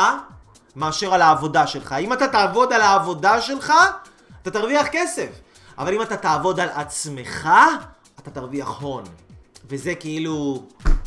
[0.77, 1.93] מאשר על העבודה שלך.
[1.93, 3.73] אם אתה תעבוד על העבודה שלך,
[4.43, 5.29] אתה תרוויח כסף.
[5.79, 7.49] אבל אם אתה תעבוד על עצמך,
[8.19, 9.05] אתה תרוויח הון.
[9.69, 10.63] וזה כאילו,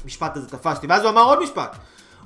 [0.05, 0.87] משפט הזה תפסתי.
[0.87, 1.77] ואז הוא אמר עוד משפט.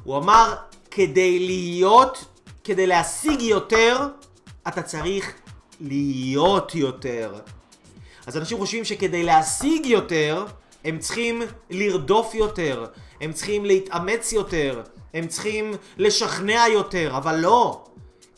[0.03, 0.55] הוא אמר,
[0.91, 2.25] כדי להיות,
[2.63, 4.07] כדי להשיג יותר,
[4.67, 5.33] אתה צריך
[5.81, 7.33] להיות יותר.
[8.27, 10.45] אז אנשים חושבים שכדי להשיג יותר,
[10.85, 12.85] הם צריכים לרדוף יותר,
[13.21, 14.81] הם צריכים להתאמץ יותר,
[15.13, 17.83] הם צריכים לשכנע יותר, אבל לא.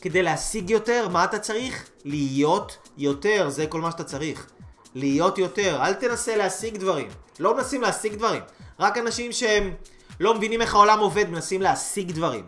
[0.00, 1.88] כדי להשיג יותר, מה אתה צריך?
[2.04, 4.50] להיות יותר, זה כל מה שאתה צריך.
[4.94, 7.08] להיות יותר, אל תנסה להשיג דברים.
[7.40, 8.42] לא מנסים להשיג דברים.
[8.80, 9.74] רק אנשים שהם
[10.20, 12.44] לא מבינים איך העולם עובד, מנסים להשיג דברים.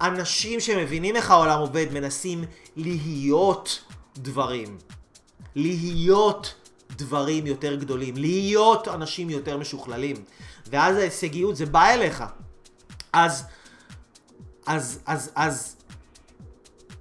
[0.00, 2.44] אנשים שמבינים איך העולם עובד, מנסים
[2.76, 3.84] להיות
[4.16, 4.78] דברים.
[5.56, 6.54] להיות
[6.90, 8.16] דברים יותר גדולים.
[8.16, 10.16] להיות אנשים יותר משוכללים.
[10.66, 12.24] ואז ההישגיות זה בא אליך.
[13.12, 13.44] אז,
[14.66, 15.76] אז, אז, אז,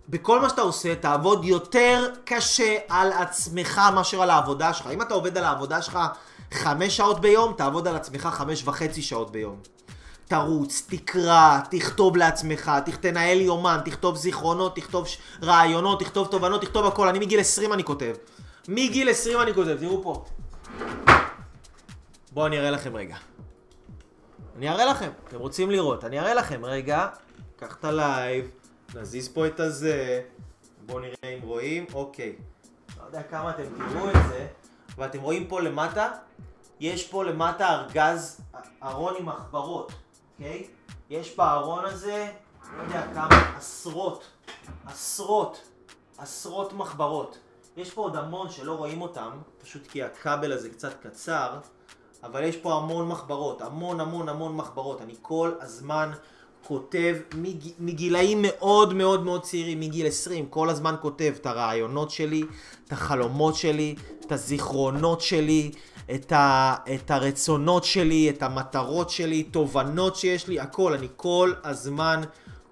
[0.09, 4.87] בכל מה שאתה עושה, תעבוד יותר קשה על עצמך מאשר על העבודה שלך.
[4.87, 5.99] אם אתה עובד על העבודה שלך
[6.51, 9.72] חמש שעות ביום, תעבוד על עצמך חמש וחצי שעות ביום.
[10.27, 15.05] תרוץ, תקרא, תכתוב לעצמך, תנהל יומן, תכתוב זיכרונות, תכתוב
[15.43, 17.07] רעיונות, תכתוב תובנות, תכתוב הכל.
[17.07, 18.13] אני מגיל 20 אני כותב.
[18.67, 20.25] מגיל 20 אני כותב, תראו פה.
[22.31, 23.15] בואו אני אראה לכם רגע.
[24.57, 27.07] אני אראה לכם, אתם רוצים לראות, אני אראה לכם רגע.
[27.55, 28.51] קח את ה live,
[28.95, 30.21] נזיז פה את הזה.
[30.85, 32.35] בואו נראה אם רואים, אוקיי.
[32.99, 34.47] לא יודע כמה אתם תראו את זה,
[34.95, 36.11] אבל אתם רואים פה למטה,
[36.79, 38.41] יש פה למטה ארגז,
[38.83, 39.91] ארון עם מחברות.
[40.39, 40.67] אוקיי?
[41.09, 42.31] יש בארון הזה,
[42.77, 44.23] לא יודע כמה, עשרות,
[44.85, 45.61] עשרות,
[46.17, 47.37] עשרות מחברות.
[47.77, 49.29] יש פה עוד המון שלא רואים אותם,
[49.61, 51.57] פשוט כי הכבל הזה קצת קצר,
[52.23, 55.01] אבל יש פה המון מחברות, המון המון המון מחברות.
[55.01, 56.11] אני כל הזמן
[56.67, 57.67] כותב מג...
[57.79, 62.43] מגילאים מאוד מאוד מאוד צעירים, מגיל 20, כל הזמן כותב את הרעיונות שלי,
[62.87, 65.71] את החלומות שלי, את הזיכרונות שלי,
[66.11, 70.93] את, ה, את הרצונות שלי, את המטרות שלי, תובנות שיש לי, הכל.
[70.93, 72.21] אני כל הזמן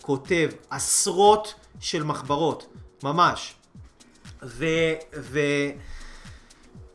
[0.02, 2.68] כותב עשרות של מחברות,
[3.04, 3.56] ממש.
[4.44, 4.66] ו...
[5.20, 5.40] ו...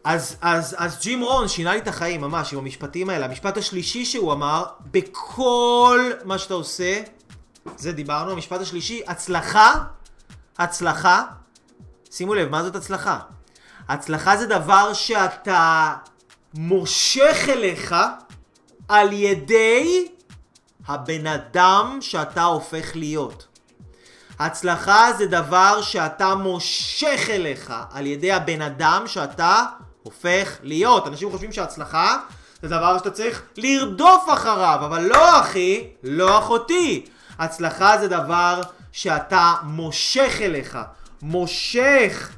[0.05, 3.25] אז, אז, אז ג'ים רון שינה לי את החיים ממש עם המשפטים האלה.
[3.25, 7.03] המשפט השלישי שהוא אמר, בכל מה שאתה עושה,
[7.77, 9.73] זה דיברנו, המשפט השלישי, הצלחה,
[10.59, 11.25] הצלחה,
[12.11, 13.19] שימו לב, מה זאת הצלחה?
[13.89, 15.95] הצלחה זה דבר שאתה
[16.57, 17.95] מושך אליך
[18.89, 20.09] על ידי
[20.87, 23.47] הבן אדם שאתה הופך להיות.
[24.39, 29.65] הצלחה זה דבר שאתה מושך אליך על ידי הבן אדם שאתה
[30.03, 31.07] הופך להיות.
[31.07, 32.19] אנשים חושבים שהצלחה
[32.63, 37.07] זה דבר שאתה צריך לרדוף אחריו, אבל לא אחי, לא אחותי.
[37.39, 38.61] הצלחה זה דבר
[38.93, 40.79] שאתה מושך אליך.
[41.23, 42.31] מושך.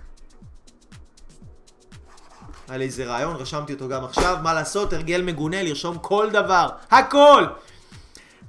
[2.68, 6.68] היה לי איזה רעיון, רשמתי אותו גם עכשיו, מה לעשות, הרגל מגונה, לרשום כל דבר,
[6.90, 7.44] הכל!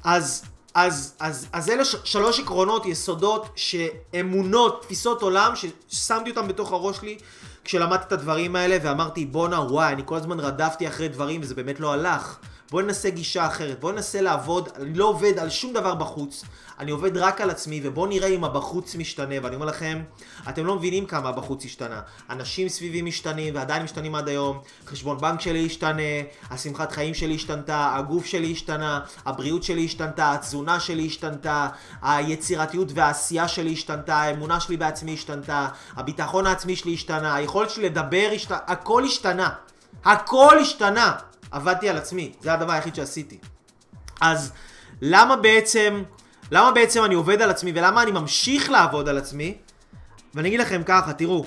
[0.04, 6.98] אז, אז, אז, אז אלה שלוש עקרונות, יסודות, שאמונות, תפיסות עולם, ששמתי אותם בתוך הראש
[6.98, 7.18] שלי
[7.64, 11.80] כשלמדתי את הדברים האלה, ואמרתי, בואנה, וואי, אני כל הזמן רדפתי אחרי דברים, וזה באמת
[11.80, 12.38] לא הלך.
[12.72, 16.44] בואו ננסה גישה אחרת, בואו ננסה לעבוד, אני לא עובד על שום דבר בחוץ,
[16.80, 20.02] אני עובד רק על עצמי, ובואו נראה אם הבחוץ משתנה, ואני אומר לכם,
[20.50, 22.02] אתם לא מבינים כמה הבחוץ השתנה.
[22.30, 26.02] אנשים סביבי משתנים, ועדיין משתנים עד היום, חשבון בנק שלי השתנה,
[26.50, 31.68] השמחת חיים שלי השתנתה, הגוף שלי השתנה, הבריאות שלי השתנתה, התזונה שלי השתנתה,
[32.02, 38.30] היצירתיות והעשייה שלי השתנתה, האמונה שלי בעצמי השתנתה, הביטחון העצמי שלי השתנה, היכולת שלי לדבר
[38.36, 39.50] השתנה, הכל השתנה.
[40.06, 41.29] הכל השתנה.
[41.52, 43.38] עבדתי על עצמי, זה הדבר היחיד שעשיתי.
[44.22, 44.52] אז
[45.02, 46.04] למה בעצם,
[46.52, 49.58] למה בעצם אני עובד על עצמי ולמה אני ממשיך לעבוד על עצמי?
[50.34, 51.46] ואני אגיד לכם ככה, תראו,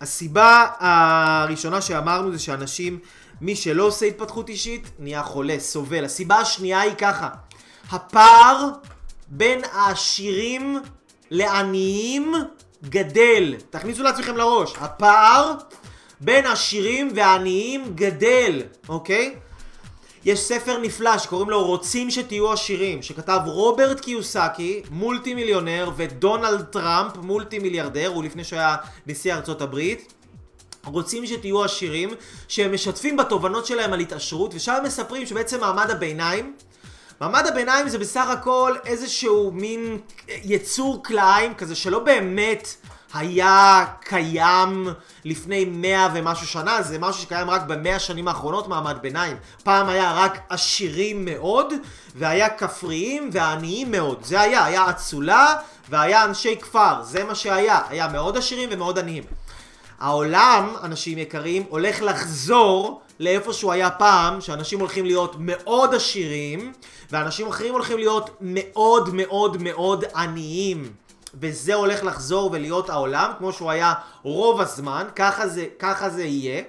[0.00, 2.98] הסיבה הראשונה שאמרנו זה שאנשים,
[3.40, 6.04] מי שלא עושה התפתחות אישית, נהיה חולה, סובל.
[6.04, 7.28] הסיבה השנייה היא ככה,
[7.90, 8.68] הפער
[9.28, 10.82] בין העשירים
[11.30, 12.34] לעניים
[12.84, 13.54] גדל.
[13.70, 15.54] תכניסו לעצמכם לראש, הפער
[16.20, 19.34] בין עשירים ועניים גדל, אוקיי?
[20.24, 27.16] יש ספר נפלא שקוראים לו רוצים שתהיו עשירים, שכתב רוברט קיוסקי, מולטי מיליונר, ודונלד טראמפ,
[27.16, 30.12] מולטי מיליארדר, הוא לפני שהיה נשיא ארצות הברית.
[30.84, 32.10] רוצים שתהיו עשירים,
[32.48, 36.54] שהם משתפים בתובנות שלהם על התעשרות, ושם הם מספרים שבעצם מעמד הביניים,
[37.20, 42.74] מעמד הביניים זה בסך הכל איזשהו מין יצור כלאיים כזה שלא באמת
[43.14, 44.88] היה קיים
[45.24, 49.36] לפני מאה ומשהו שנה, זה משהו שקיים רק במאה השנים האחרונות, מעמד ביניים.
[49.64, 51.72] פעם היה רק עשירים מאוד,
[52.14, 54.18] והיה כפריים ועניים מאוד.
[54.24, 55.54] זה היה, היה אצולה
[55.88, 57.80] והיה אנשי כפר, זה מה שהיה.
[57.88, 59.22] היה מאוד עשירים ומאוד עניים.
[60.00, 66.72] העולם, אנשים יקרים, הולך לחזור לאיפה שהוא היה פעם, שאנשים הולכים להיות מאוד עשירים,
[67.10, 70.92] ואנשים אחרים הולכים להיות מאוד מאוד מאוד עניים.
[71.34, 76.62] וזה הולך לחזור ולהיות העולם, כמו שהוא היה רוב הזמן, ככה זה, ככה זה יהיה.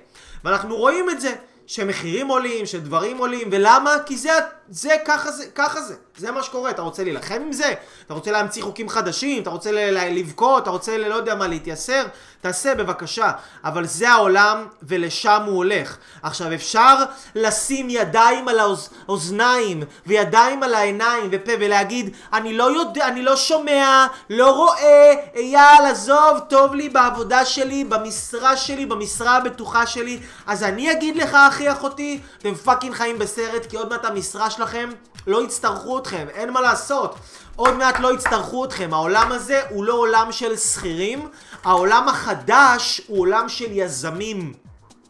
[0.44, 1.36] ואנחנו רואים את זה,
[1.68, 3.96] שמחירים עולים, שדברים עולים, ולמה?
[4.06, 4.32] כי זה,
[4.74, 5.96] זה, ככה זה, ככה זה.
[6.18, 7.74] זה מה שקורה, אתה רוצה להילחם עם זה?
[8.06, 9.42] אתה רוצה להמציא חוקים חדשים?
[9.42, 9.72] אתה רוצה
[10.12, 10.64] לבכות?
[10.64, 12.06] אתה רוצה ל- לא יודע מה, להתייסר?
[12.42, 13.32] תעשה בבקשה.
[13.64, 15.98] אבל זה העולם, ולשם הוא הולך.
[16.24, 16.96] עכשיו, אפשר
[17.36, 24.08] לשים ידיים על האוזניים, וידיים על העיניים, ופה, ולהגיד, אני לא יודע, אני לא שומע,
[24.30, 30.92] לא רואה, אייל, עזוב, טוב לי בעבודה שלי, במשרה שלי, במשרה הבטוחה שלי, אז אני
[30.92, 34.90] אגיד לך, אחי, אחותי, אתם פאקינג חיים בסרט, כי עוד מעט המשרה שלכם
[35.28, 37.16] לא יצטרכו אתכם, אין מה לעשות.
[37.56, 38.90] עוד מעט לא יצטרכו אתכם.
[38.94, 41.30] העולם הזה הוא לא עולם של שכירים,
[41.64, 44.54] העולם החדש הוא עולם של יזמים.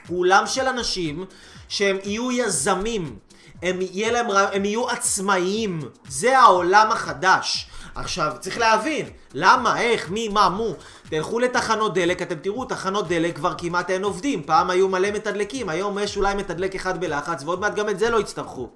[0.07, 1.25] הוא עולם של אנשים
[1.67, 3.15] שהם יהיו יזמים.
[3.61, 5.81] הם, יהיה להם, הם יהיו עצמאיים.
[6.07, 7.67] זה העולם החדש.
[7.95, 10.73] עכשיו, צריך להבין, למה, איך, מי, מה, מו.
[11.09, 14.43] תלכו לתחנות דלק, אתם תראו, תחנות דלק כבר כמעט אין עובדים.
[14.43, 18.09] פעם היו מלא מתדלקים, היום יש אולי מתדלק אחד בלחץ, ועוד מעט גם את זה
[18.09, 18.69] לא יצטרכו.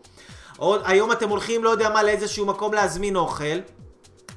[0.58, 3.60] עוד, היום אתם הולכים, לא יודע מה, לאיזשהו מקום להזמין אוכל.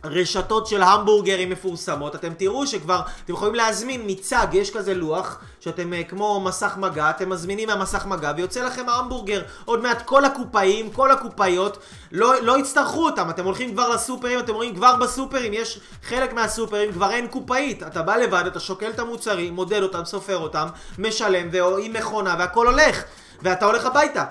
[0.05, 5.93] רשתות של המבורגרים מפורסמות, אתם תראו שכבר, אתם יכולים להזמין מצג, יש כזה לוח, שאתם
[5.93, 9.43] uh, כמו מסך מגע, אתם מזמינים מהמסך מגע ויוצא לכם ההמבורגר.
[9.65, 11.79] עוד מעט כל הקופאים, כל הקופאיות,
[12.13, 16.93] לא, לא יצטרכו אותם, אתם הולכים כבר לסופרים, אתם רואים כבר בסופרים, יש חלק מהסופרים,
[16.93, 17.83] כבר אין קופאית.
[17.83, 20.67] אתה בא לבד, אתה שוקל את המוצרים, מודד אותם, סופר אותם,
[20.99, 23.03] משלם, ועם מכונה, והכל הולך.
[23.43, 24.25] ואתה הולך הביתה.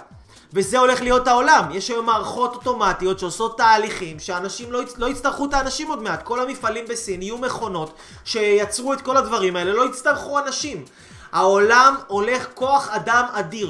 [0.54, 1.64] וזה הולך להיות העולם.
[1.72, 4.82] יש היום מערכות אוטומטיות שעושות תהליכים שאנשים לא.
[4.98, 6.24] לא יצטרכו את האנשים עוד מעט.
[6.24, 7.94] כל המפעלים בסין יהיו מכונות
[8.26, 10.86] שייצרו את כל הדברים האלה, לא יצטרכו אנשים.
[11.32, 13.70] העולם הולך כוח אדם אדיר,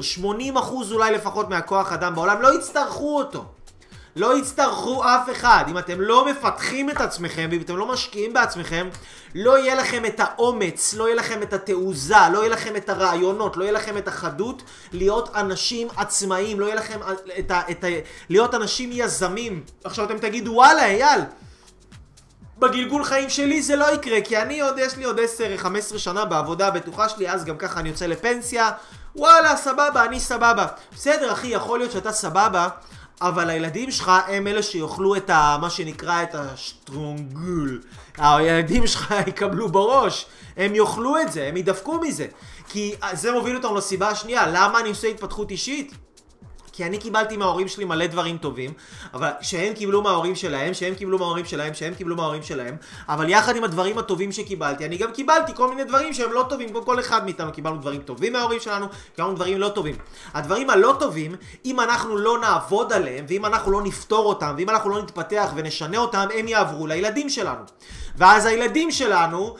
[0.54, 0.58] 80%
[0.92, 3.44] אולי לפחות מהכוח אדם בעולם, לא יצטרכו אותו.
[4.18, 5.64] לא יצטרכו אף אחד.
[5.68, 8.88] אם אתם לא מפתחים את עצמכם, ואם אתם לא משקיעים בעצמכם,
[9.34, 13.56] לא יהיה לכם את האומץ, לא יהיה לכם את התעוזה, לא יהיה לכם את הרעיונות,
[13.56, 16.98] לא יהיה לכם את החדות להיות אנשים עצמאיים, לא יהיה לכם
[17.38, 17.60] את ה...
[17.70, 17.86] את ה
[18.28, 19.62] להיות אנשים יזמים.
[19.84, 21.20] עכשיו אתם תגידו, וואלה, אייל,
[22.58, 25.18] בגלגול חיים שלי זה לא יקרה, כי אני עוד, יש לי עוד
[25.94, 28.70] 10-15 שנה בעבודה הבטוחה שלי, אז גם ככה אני יוצא לפנסיה.
[29.16, 30.66] וואלה, סבבה, אני סבבה.
[30.92, 32.68] בסדר, אחי, יכול להיות שאתה סבבה,
[33.20, 35.56] אבל הילדים שלך הם אלה שיאכלו את ה...
[35.60, 37.82] מה שנקרא את השטרונגול.
[38.16, 40.26] הילדים שלך יקבלו בראש,
[40.56, 42.26] הם יאכלו את זה, הם ידפקו מזה.
[42.68, 45.92] כי זה מוביל אותנו לסיבה השנייה, למה אני עושה התפתחות אישית?
[46.78, 48.72] כי אני קיבלתי מההורים שלי מלא דברים טובים,
[49.14, 52.76] אבל שהם קיבלו מההורים שלהם, שהם קיבלו מההורים שלהם, שהם קיבלו מההורים שלהם,
[53.08, 56.68] אבל יחד עם הדברים הטובים שקיבלתי, אני גם קיבלתי כל מיני דברים שהם לא טובים,
[56.68, 59.96] כמו כל אחד מאיתנו קיבלנו דברים טובים מההורים שלנו, קיבלנו דברים לא טובים.
[60.34, 64.90] הדברים הלא טובים, אם אנחנו לא נעבוד עליהם, ואם אנחנו לא נפתור אותם, ואם אנחנו
[64.90, 67.62] לא נתפתח ונשנה אותם, הם יעברו לילדים שלנו.
[68.18, 69.56] ואז הילדים שלנו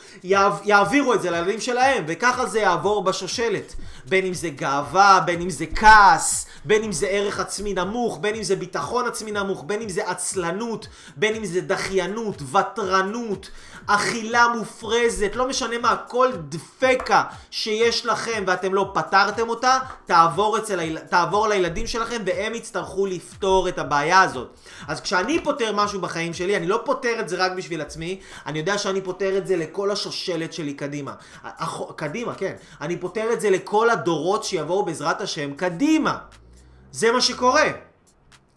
[0.65, 3.75] יעבירו את זה לילדים שלהם, וככה זה יעבור בשושלת.
[4.09, 8.35] בין אם זה גאווה, בין אם זה כעס, בין אם זה ערך עצמי נמוך, בין
[8.35, 13.51] אם זה ביטחון עצמי נמוך, בין אם זה עצלנות, בין אם זה דחיינות, ותרנות,
[13.87, 20.99] אכילה מופרזת, לא משנה מה, כל דפקה שיש לכם ואתם לא פתרתם אותה, תעבור, אצל,
[20.99, 24.49] תעבור לילדים שלכם והם יצטרכו לפתור את הבעיה הזאת.
[24.89, 28.59] אז כשאני פותר משהו בחיים שלי, אני לא פותר את זה רק בשביל עצמי, אני
[28.59, 31.15] יודע שאני פותר את זה לכל השושלת שלי קדימה.
[31.43, 31.81] אח...
[31.97, 32.55] קדימה, כן.
[32.81, 36.19] אני פותר את זה לכל הדורות שיבואו בעזרת השם קדימה.
[36.93, 37.88] זה מה שקורה.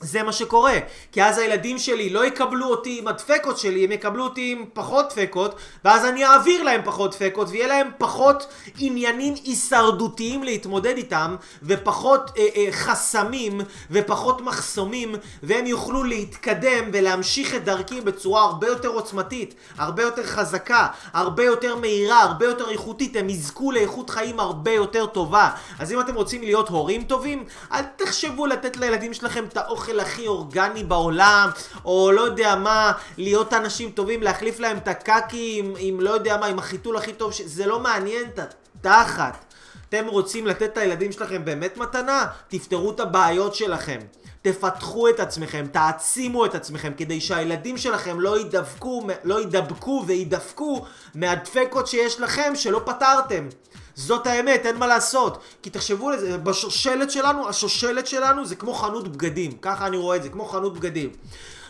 [0.01, 0.73] זה מה שקורה.
[1.11, 5.05] כי אז הילדים שלי לא יקבלו אותי עם הדפקות שלי, הם יקבלו אותי עם פחות
[5.09, 8.47] דפקות, ואז אני אעביר להם פחות דפקות, ויהיה להם פחות
[8.79, 17.63] עניינים הישרדותיים להתמודד איתם, ופחות אה, אה, חסמים, ופחות מחסומים, והם יוכלו להתקדם ולהמשיך את
[17.63, 23.29] דרכי בצורה הרבה יותר עוצמתית, הרבה יותר חזקה, הרבה יותר מהירה, הרבה יותר איכותית, הם
[23.29, 25.49] יזכו לאיכות חיים הרבה יותר טובה.
[25.79, 29.99] אז אם אתם רוצים להיות הורים טובים, אל תחשבו לתת לילדים שלכם את האוכל האוכל
[29.99, 31.49] הכי אורגני בעולם,
[31.85, 36.37] או לא יודע מה, להיות אנשים טובים, להחליף להם את הקקי עם, עם לא יודע
[36.37, 37.41] מה, עם החיתול הכי טוב, ש...
[37.41, 39.45] זה לא מעניין את התחת.
[39.89, 42.25] אתם רוצים לתת את הילדים שלכם באמת מתנה?
[42.47, 43.99] תפתרו את הבעיות שלכם.
[44.41, 50.85] תפתחו את עצמכם, תעצימו את עצמכם, כדי שהילדים שלכם לא ידבקו, לא ידבקו וידפקו
[51.15, 53.47] מהדפקות שיש לכם שלא פתרתם.
[53.95, 55.37] זאת האמת, אין מה לעשות.
[55.63, 59.51] כי תחשבו על זה, בשושלת שלנו, השושלת שלנו זה כמו חנות בגדים.
[59.51, 61.09] ככה אני רואה את זה, כמו חנות בגדים.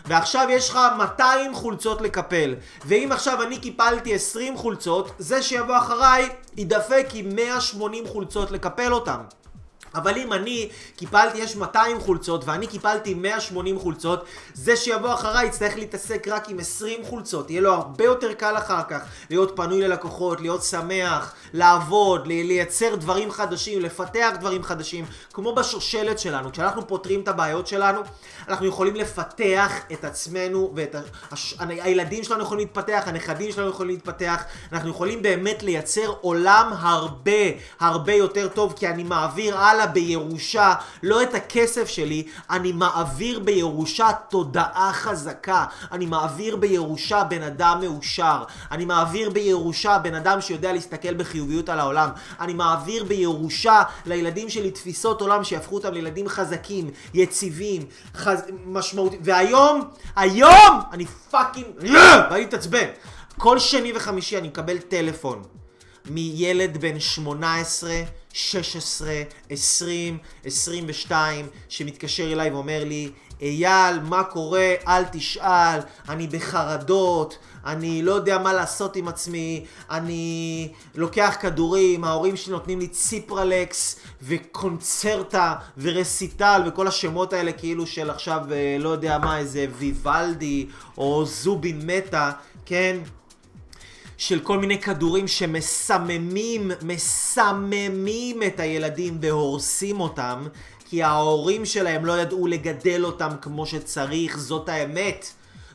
[0.06, 2.56] ועכשיו יש לך 200 חולצות לקפל.
[2.86, 9.20] ואם עכשיו אני קיפלתי 20 חולצות, זה שיבוא אחריי ידפק עם 180 חולצות לקפל אותם.
[9.96, 15.76] אבל אם אני קיפלתי, יש 200 חולצות ואני קיפלתי 180 חולצות, זה שיבוא אחריי יצטרך
[15.76, 17.50] להתעסק רק עם 20 חולצות.
[17.50, 23.32] יהיה לו הרבה יותר קל אחר כך להיות פנוי ללקוחות, להיות שמח, לעבוד, לייצר דברים
[23.32, 26.52] חדשים, לפתח דברים חדשים, כמו בשושלת שלנו.
[26.52, 28.02] כשאנחנו פותרים את הבעיות שלנו,
[28.48, 30.96] אנחנו יכולים לפתח את עצמנו ואת
[31.32, 31.56] הש...
[31.60, 34.44] הילדים שלנו יכולים להתפתח, הנכדים שלנו יכולים להתפתח.
[34.72, 37.32] אנחנו יכולים באמת לייצר עולם הרבה
[37.80, 40.74] הרבה יותר טוב, כי אני מעביר הלאה הלאה בירושה,
[41.04, 45.66] לא את הכסף שלי, אני מעביר בירושה תודעה חזקה.
[45.92, 48.44] אני מעביר בירושה בן אדם מאושר.
[48.72, 52.10] אני מעביר בירושה בן אדם שיודע להסתכל בחיוביות על העולם.
[52.40, 58.42] אני מעביר בירושה לילדים שלי תפיסות עולם שיהפכו אותם לילדים חזקים, יציבים, חז...
[58.66, 59.22] משמעותיים.
[59.26, 59.82] והיום,
[60.16, 61.66] היום, אני פאקינג...
[62.32, 62.88] ואני מתעצבן.
[63.38, 65.42] כל שני וחמישי אני מקבל טלפון
[66.10, 67.92] מילד בן 18
[68.34, 69.10] 16,
[69.50, 73.12] 20, 22, שמתקשר אליי ואומר לי,
[73.42, 74.74] אייל, מה קורה?
[74.88, 75.80] אל תשאל,
[76.10, 82.80] אני בחרדות, אני לא יודע מה לעשות עם עצמי, אני לוקח כדורים, ההורים שלי נותנים
[82.80, 89.66] לי ציפרלקס וקונצרטה ורסיטל וכל השמות האלה כאילו של עכשיו אה, לא יודע מה, איזה
[89.78, 90.68] ויוולדי
[90.98, 92.32] או זובין מתה,
[92.66, 92.98] כן?
[94.22, 100.48] של כל מיני כדורים שמסממים, מסממים את הילדים והורסים אותם
[100.90, 105.34] כי ההורים שלהם לא ידעו לגדל אותם כמו שצריך, זאת האמת.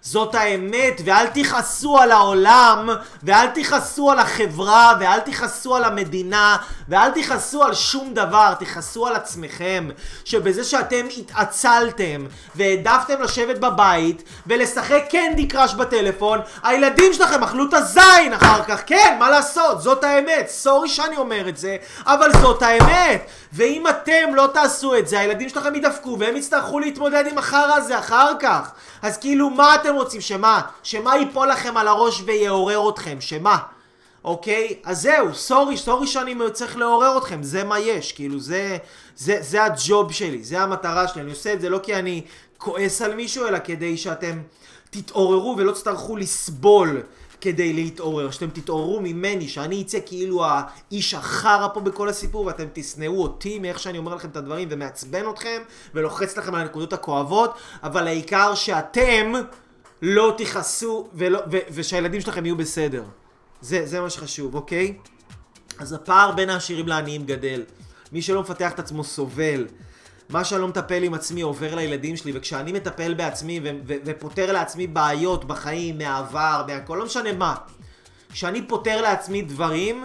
[0.08, 2.88] זאת האמת, ואל תכעסו על העולם,
[3.22, 6.56] ואל תכעסו על החברה, ואל תכעסו על המדינה,
[6.88, 9.88] ואל תכעסו על שום דבר, תכעסו על עצמכם,
[10.24, 18.32] שבזה שאתם התעצלתם, והעדפתם לשבת בבית, ולשחק קנדי קראש בטלפון, הילדים שלכם אכלו את הזין
[18.32, 21.76] אחר כך, כן, מה לעשות, זאת האמת, סורי שאני אומר את זה,
[22.06, 23.26] אבל זאת האמת,
[23.56, 27.98] ואם אתם לא תעשו את זה, הילדים שלכם ידפקו, והם יצטרכו להתמודד עם החרא הזה
[27.98, 28.70] אחר כך.
[29.02, 30.20] אז כאילו, מה אתם רוצים?
[30.20, 30.62] שמה?
[30.82, 33.16] שמה ייפול לכם על הראש ויעורר אתכם?
[33.20, 33.58] שמה?
[34.24, 34.74] אוקיי?
[34.84, 38.76] אז זהו, סורי, סורי שאני צריך לעורר אתכם, זה מה יש, כאילו זה,
[39.16, 42.22] זה, זה הג'וב שלי, זה המטרה שלי, אני עושה את זה לא כי אני
[42.58, 44.38] כועס על מישהו, אלא כדי שאתם
[44.90, 47.02] תתעוררו ולא תצטרכו לסבול,
[47.40, 53.22] כדי להתעורר, שאתם תתעוררו ממני, שאני אצא כאילו האיש החרא פה בכל הסיפור, ואתם תשנאו
[53.22, 55.62] אותי מאיך שאני אומר לכם את הדברים, ומעצבן אתכם,
[55.94, 59.32] ולוחץ לכם על הנקודות הכואבות, אבל העיקר שאתם
[60.02, 61.08] לא תכעסו,
[61.70, 63.04] ושהילדים שלכם יהיו בסדר.
[63.60, 64.96] זה, זה מה שחשוב, אוקיי?
[65.78, 67.62] אז הפער בין העשירים לעניים גדל.
[68.12, 69.66] מי שלא מפתח את עצמו סובל.
[70.28, 74.52] מה שאני לא מטפל עם עצמי עובר לילדים שלי, וכשאני מטפל בעצמי ו- ו- ופותר
[74.52, 77.54] לעצמי בעיות בחיים, מהעבר, מהכל, לא משנה מה.
[78.32, 80.04] כשאני פותר לעצמי דברים,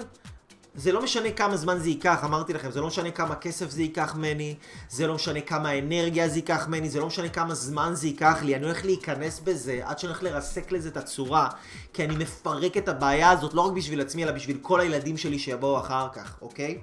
[0.76, 3.82] זה לא משנה כמה זמן זה ייקח, אמרתי לכם, זה לא משנה כמה כסף זה
[3.82, 4.56] ייקח ממני,
[4.90, 8.40] זה לא משנה כמה אנרגיה זה ייקח ממני, זה לא משנה כמה זמן זה ייקח
[8.44, 11.50] לי, אני הולך להיכנס בזה עד שאני הולך לרסק לזה את הצורה,
[11.94, 15.40] כי אני מפרק את הבעיה הזאת לא רק בשביל עצמי, אלא בשביל כל הילדים שלי
[15.40, 16.78] שיבואו אחר כך, אוקיי?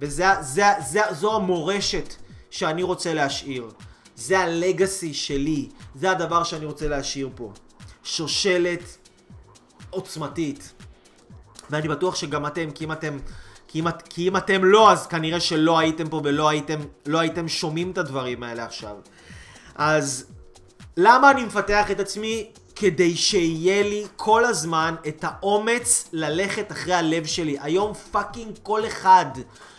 [0.00, 2.14] וזו המורשת
[2.50, 3.70] שאני רוצה להשאיר.
[4.16, 7.52] זה הלגאסי שלי, זה הדבר שאני רוצה להשאיר פה.
[8.04, 8.96] שושלת
[9.90, 10.72] עוצמתית.
[11.70, 13.18] ואני בטוח שגם אתם, כי אם אתם,
[13.68, 17.48] כי אם, כי אם אתם לא, אז כנראה שלא הייתם פה ולא הייתם, לא הייתם
[17.48, 18.96] שומעים את הדברים האלה עכשיו.
[19.74, 20.26] אז
[20.96, 22.50] למה אני מפתח את עצמי?
[22.76, 27.56] כדי שיהיה לי כל הזמן את האומץ ללכת אחרי הלב שלי.
[27.60, 29.26] היום fucking כל אחד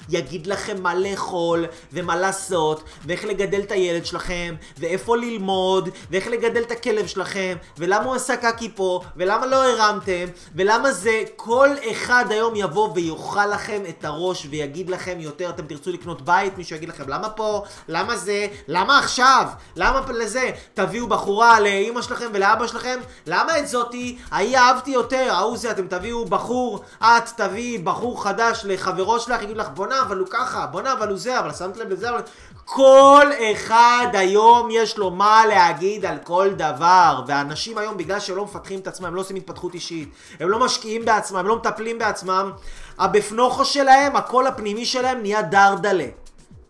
[0.09, 6.61] יגיד לכם מה לאכול ומה לעשות ואיך לגדל את הילד שלכם ואיפה ללמוד ואיך לגדל
[6.61, 12.25] את הכלב שלכם ולמה הוא עשה קקי פה ולמה לא הרמתם ולמה זה כל אחד
[12.29, 15.49] היום יבוא ויאכל לכם את הראש ויגיד לכם יותר.
[15.49, 17.63] אתם תרצו לקנות בית מישהו יגיד לכם למה פה?
[17.87, 18.47] למה זה?
[18.67, 19.47] למה עכשיו?
[19.75, 20.51] למה לזה?
[20.73, 22.99] תביאו בחורה לאימא שלכם ולאבא שלכם.
[23.27, 24.17] למה את זאתי?
[24.31, 29.59] ההיא אהבתי יותר ההוא זה אתם תביאו בחור את תביאי בחור חדש לחברו שלך יגידו
[29.59, 32.21] לך בואנה אבל הוא ככה, בואנה, אבל הוא זה, אבל שמת לב לזה, אבל...
[32.69, 38.43] כל אחד היום יש לו מה להגיד על כל דבר, ואנשים היום בגלל שהם לא
[38.43, 41.99] מפתחים את עצמם, הם לא עושים התפתחות אישית, הם לא משקיעים בעצמם, הם לא מטפלים
[41.99, 42.51] בעצמם,
[42.99, 46.07] הבפנוכו שלהם, הקול הפנימי שלהם נהיה דרדלה.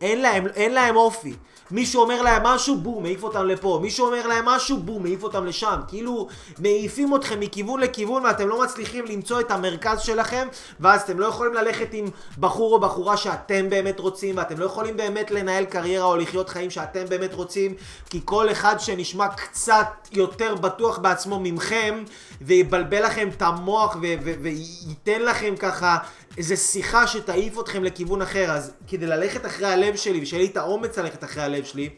[0.02, 1.36] אין להם, אין להם אופי.
[1.72, 3.80] מישהו אומר להם משהו, בום, מעיף אותם לפה.
[3.82, 5.80] מישהו אומר להם משהו, בום, מעיף אותם לשם.
[5.88, 6.28] כאילו,
[6.60, 10.48] מעיפים אתכם מכיוון לכיוון ואתם לא מצליחים למצוא את המרכז שלכם,
[10.80, 12.06] ואז אתם לא יכולים ללכת עם
[12.40, 16.70] בחור או בחורה שאתם באמת רוצים, ואתם לא יכולים באמת לנהל קריירה או לחיות חיים
[16.70, 17.74] שאתם באמת רוצים,
[18.10, 22.04] כי כל אחד שנשמע קצת יותר בטוח בעצמו ממכם,
[22.42, 23.98] ויבלבל לכם את המוח
[24.42, 25.98] וייתן לכם ככה
[26.38, 30.58] איזה שיחה שתעיף אתכם לכיוון אחר, אז כדי ללכת אחרי הלב שלי, ושיהיה לי את
[30.58, 31.90] האומץ ללכת אחרי הלב שלי,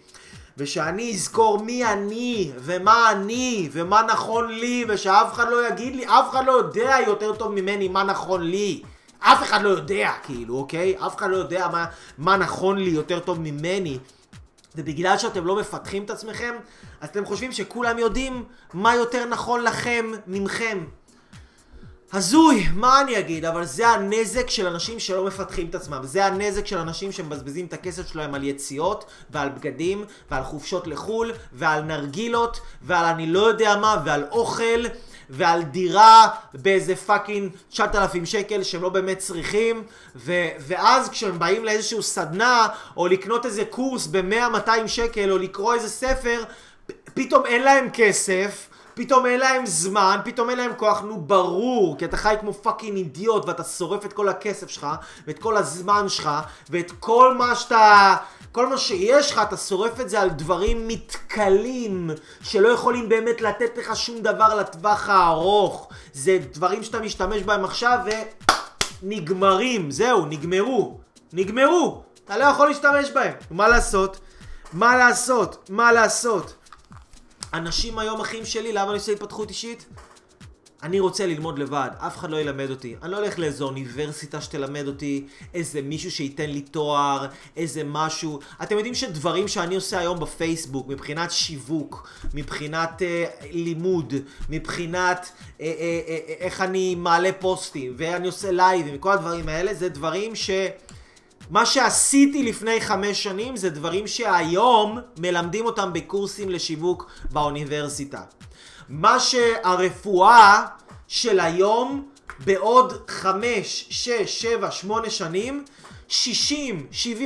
[0.57, 6.29] ושאני אזכור מי אני, ומה אני, ומה נכון לי, ושאף אחד לא יגיד לי, אף
[6.29, 8.81] אחד לא יודע יותר טוב ממני מה נכון לי.
[9.19, 10.95] אף אחד לא יודע, כאילו, אוקיי?
[11.05, 11.85] אף אחד לא יודע מה,
[12.17, 13.99] מה נכון לי יותר טוב ממני.
[14.75, 16.55] ובגלל שאתם לא מפתחים את עצמכם,
[17.01, 20.85] אז אתם חושבים שכולם יודעים מה יותר נכון לכם ממכם.
[22.13, 25.99] הזוי, מה אני אגיד, אבל זה הנזק של אנשים שלא מפתחים את עצמם.
[26.03, 31.31] זה הנזק של אנשים שמבזבזים את הכסף שלהם על יציאות, ועל בגדים, ועל חופשות לחו"ל,
[31.53, 34.85] ועל נרגילות, ועל אני לא יודע מה, ועל אוכל,
[35.29, 39.83] ועל דירה באיזה fucking 9,000 שקל שהם לא באמת צריכים,
[40.15, 45.89] ו- ואז כשהם באים לאיזשהו סדנה, או לקנות איזה קורס ב-100-200 שקל, או לקרוא איזה
[45.89, 46.43] ספר,
[47.13, 48.69] פתאום אין להם כסף.
[48.99, 52.97] פתאום אין להם זמן, פתאום אין להם כוח, נו ברור, כי אתה חי כמו פאקינג
[52.97, 54.87] אידיוט ואתה שורף את כל הכסף שלך,
[55.27, 56.29] ואת כל הזמן שלך,
[56.69, 58.15] ואת כל מה שאתה...
[58.51, 62.09] כל מה שיש לך, אתה שורף את זה על דברים מתכלים,
[62.41, 65.89] שלא יכולים באמת לתת לך שום דבר לטווח הארוך.
[66.13, 67.99] זה דברים שאתה משתמש בהם עכשיו
[69.03, 70.97] ונגמרים, זהו, נגמרו.
[71.33, 72.03] נגמרו.
[72.25, 73.33] אתה לא יכול להשתמש בהם.
[73.51, 74.19] מה לעשות?
[74.73, 75.69] מה לעשות?
[75.69, 76.53] מה לעשות?
[77.53, 79.85] אנשים היום אחים שלי, למה אני עושה התפתחות אישית?
[80.83, 82.95] אני רוצה ללמוד לבד, אף אחד לא ילמד אותי.
[83.03, 87.27] אני לא הולך לאיזו אוניברסיטה שתלמד אותי, איזה מישהו שייתן לי תואר,
[87.57, 88.39] איזה משהו.
[88.63, 94.13] אתם יודעים שדברים שאני עושה היום בפייסבוק, מבחינת שיווק, מבחינת אה, לימוד,
[94.49, 95.31] מבחינת
[95.61, 100.35] אה, אה, אה, איך אני מעלה פוסטים, ואני עושה לייבים, וכל הדברים האלה, זה דברים
[100.35, 100.49] ש...
[101.49, 108.21] מה שעשיתי לפני חמש שנים זה דברים שהיום מלמדים אותם בקורסים לשיווק באוניברסיטה.
[108.89, 110.65] מה שהרפואה
[111.07, 112.07] של היום
[112.45, 115.63] בעוד חמש, שש, שבע, שמונה שנים
[116.09, 116.13] 60-70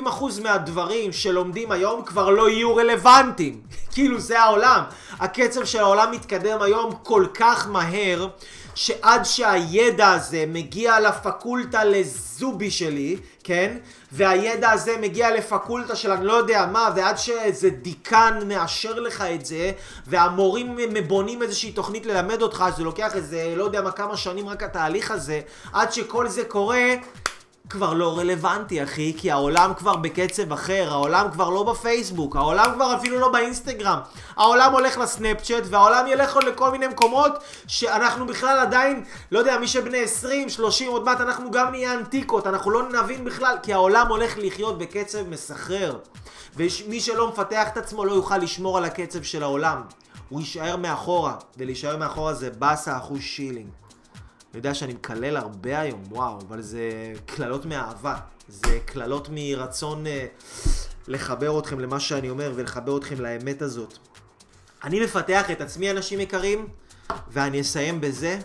[0.07, 3.61] אחוז מהדברים שלומדים היום כבר לא יהיו רלוונטיים.
[3.93, 4.83] כאילו זה העולם.
[5.19, 8.27] הקצב של העולם מתקדם היום כל כך מהר,
[8.75, 13.77] שעד שהידע הזה מגיע לפקולטה לזובי שלי, כן?
[14.11, 19.45] והידע הזה מגיע לפקולטה של אני לא יודע מה, ועד שאיזה דיקן מאשר לך את
[19.45, 19.71] זה,
[20.07, 24.63] והמורים בונים איזושהי תוכנית ללמד אותך, זה לוקח איזה, לא יודע מה, כמה שנים רק
[24.63, 25.41] התהליך הזה,
[25.73, 26.83] עד שכל זה קורה,
[27.73, 32.95] כבר לא רלוונטי, אחי, כי העולם כבר בקצב אחר, העולם כבר לא בפייסבוק, העולם כבר
[32.95, 33.99] אפילו לא באינסטגרם.
[34.37, 37.31] העולם הולך לסנאפצ'אט, והעולם ילך עוד לכל מיני מקומות
[37.67, 42.47] שאנחנו בכלל עדיין, לא יודע, מי שבני 20, 30, עוד מעט אנחנו גם נהיה אנטיקות,
[42.47, 45.97] אנחנו לא נבין בכלל, כי העולם הולך לחיות בקצב מסחרר.
[46.55, 49.81] ומי שלא מפתח את עצמו לא יוכל לשמור על הקצב של העולם.
[50.29, 53.69] הוא יישאר מאחורה, ולהישאר מאחורה זה באסה אחוז שילינג.
[54.53, 58.15] אני יודע שאני מקלל הרבה היום, וואו, אבל זה קללות מאהבה.
[58.47, 60.25] זה קללות מרצון אה,
[61.07, 63.97] לחבר אתכם למה שאני אומר ולחבר אתכם לאמת הזאת.
[64.83, 66.67] אני מפתח את עצמי, אנשים יקרים,
[67.27, 68.39] ואני אסיים בזה.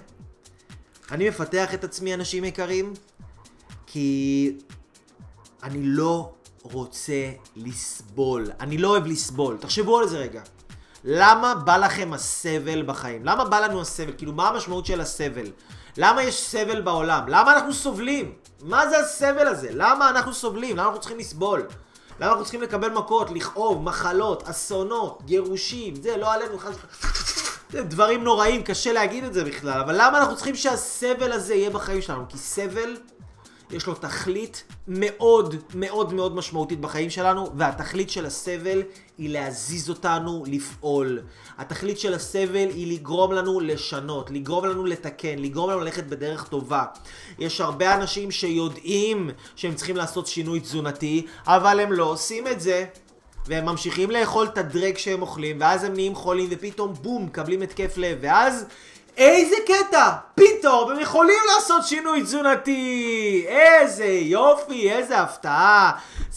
[1.11, 2.95] אני מפתח את עצמי, אנשים יקרים,
[3.87, 4.53] כי
[5.63, 6.33] אני לא
[6.63, 8.47] רוצה לסבול.
[8.61, 9.57] אני לא אוהב לסבול.
[9.61, 10.43] תחשבו על זה רגע.
[11.05, 13.25] למה בא לכם הסבל בחיים?
[13.25, 14.13] למה בא לנו הסבל?
[14.17, 15.51] כאילו, מה המשמעות של הסבל?
[16.01, 17.29] למה יש סבל בעולם?
[17.29, 18.35] למה אנחנו סובלים?
[18.63, 19.69] מה זה הסבל הזה?
[19.73, 20.77] למה אנחנו סובלים?
[20.77, 21.67] למה אנחנו צריכים לסבול?
[22.21, 26.75] למה אנחנו צריכים לקבל מכות, לכאוב, מחלות, אסונות, גירושים, זה לא עלינו, חס...
[27.71, 31.71] זה דברים נוראים, קשה להגיד את זה בכלל, אבל למה אנחנו צריכים שהסבל הזה יהיה
[31.71, 32.25] בחיים שלנו?
[32.29, 32.97] כי סבל
[33.71, 38.83] יש לו תכלית מאוד מאוד מאוד משמעותית בחיים שלנו, והתכלית של הסבל
[39.19, 41.21] היא להזיז אותנו לפעול.
[41.59, 46.85] התכלית של הסבל היא לגרום לנו לשנות, לגרום לנו לתקן, לגרום לנו ללכת בדרך טובה.
[47.39, 52.85] יש הרבה אנשים שיודעים שהם צריכים לעשות שינוי תזונתי, אבל הם לא עושים את זה.
[53.47, 57.97] והם ממשיכים לאכול את הדרג שהם אוכלים, ואז הם נהיים חולים, ופתאום בום, מקבלים התקף
[57.97, 58.67] לב, ואז
[59.19, 60.11] איזה קטע!
[60.35, 63.45] פתאום הם יכולים לעשות שינוי תזונתי!
[63.49, 65.93] איזה יופי, איזה הפתעה!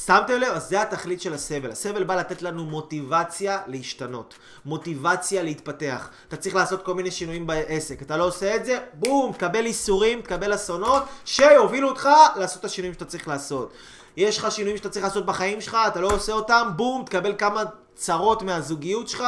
[0.06, 0.54] שמתם לב?
[0.54, 1.72] אז זה התכלית של הסבל.
[1.72, 4.34] הסבל בא לתת לנו מוטיבציה להשתנות.
[4.66, 6.10] מוטיבציה להתפתח.
[6.28, 8.02] אתה צריך לעשות כל מיני שינויים בעסק.
[8.02, 12.94] אתה לא עושה את זה, בום, תקבל איסורים, תקבל אסונות, שיובילו אותך לעשות את השינויים
[12.94, 13.74] שאתה צריך לעשות.
[14.18, 17.64] יש לך שינויים שאתה צריך לעשות בחיים שלך, אתה לא עושה אותם, בום, תקבל כמה
[17.96, 19.24] צרות מהזוגיות שלך.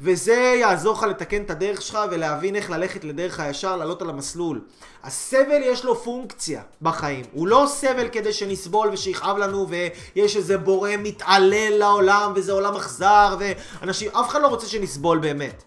[0.00, 4.60] וזה יעזור לך לתקן את הדרך שלך ולהבין איך ללכת לדרך הישר, לעלות על המסלול.
[5.04, 7.24] הסבל יש לו פונקציה בחיים.
[7.32, 13.36] הוא לא סבל כדי שנסבול ושיכאב לנו ויש איזה בורא מתעלל לעולם וזה עולם אכזר
[13.38, 15.62] ואנשים, אף אחד לא רוצה שנסבול באמת.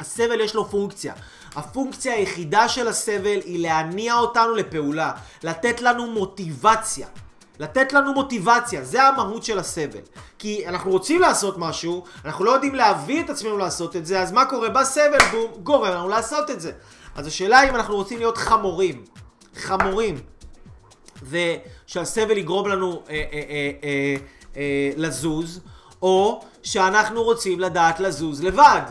[0.00, 1.14] הסבל יש לו פונקציה.
[1.56, 5.12] הפונקציה היחידה של הסבל היא להניע אותנו לפעולה,
[5.42, 7.06] לתת לנו מוטיבציה.
[7.58, 10.00] לתת לנו מוטיבציה, זה המהות של הסבל.
[10.38, 14.32] כי אנחנו רוצים לעשות משהו, אנחנו לא יודעים להביא את עצמנו לעשות את זה, אז
[14.32, 14.68] מה קורה?
[14.68, 16.72] בא סבל והוא גורם לנו לעשות את זה.
[17.14, 19.04] אז השאלה היא אם אנחנו רוצים להיות חמורים.
[19.56, 20.20] חמורים.
[21.22, 24.16] ושהסבל יגרום לנו אה, אה, אה, אה,
[24.56, 25.60] אה, לזוז,
[26.02, 28.82] או שאנחנו רוצים לדעת לזוז לבד.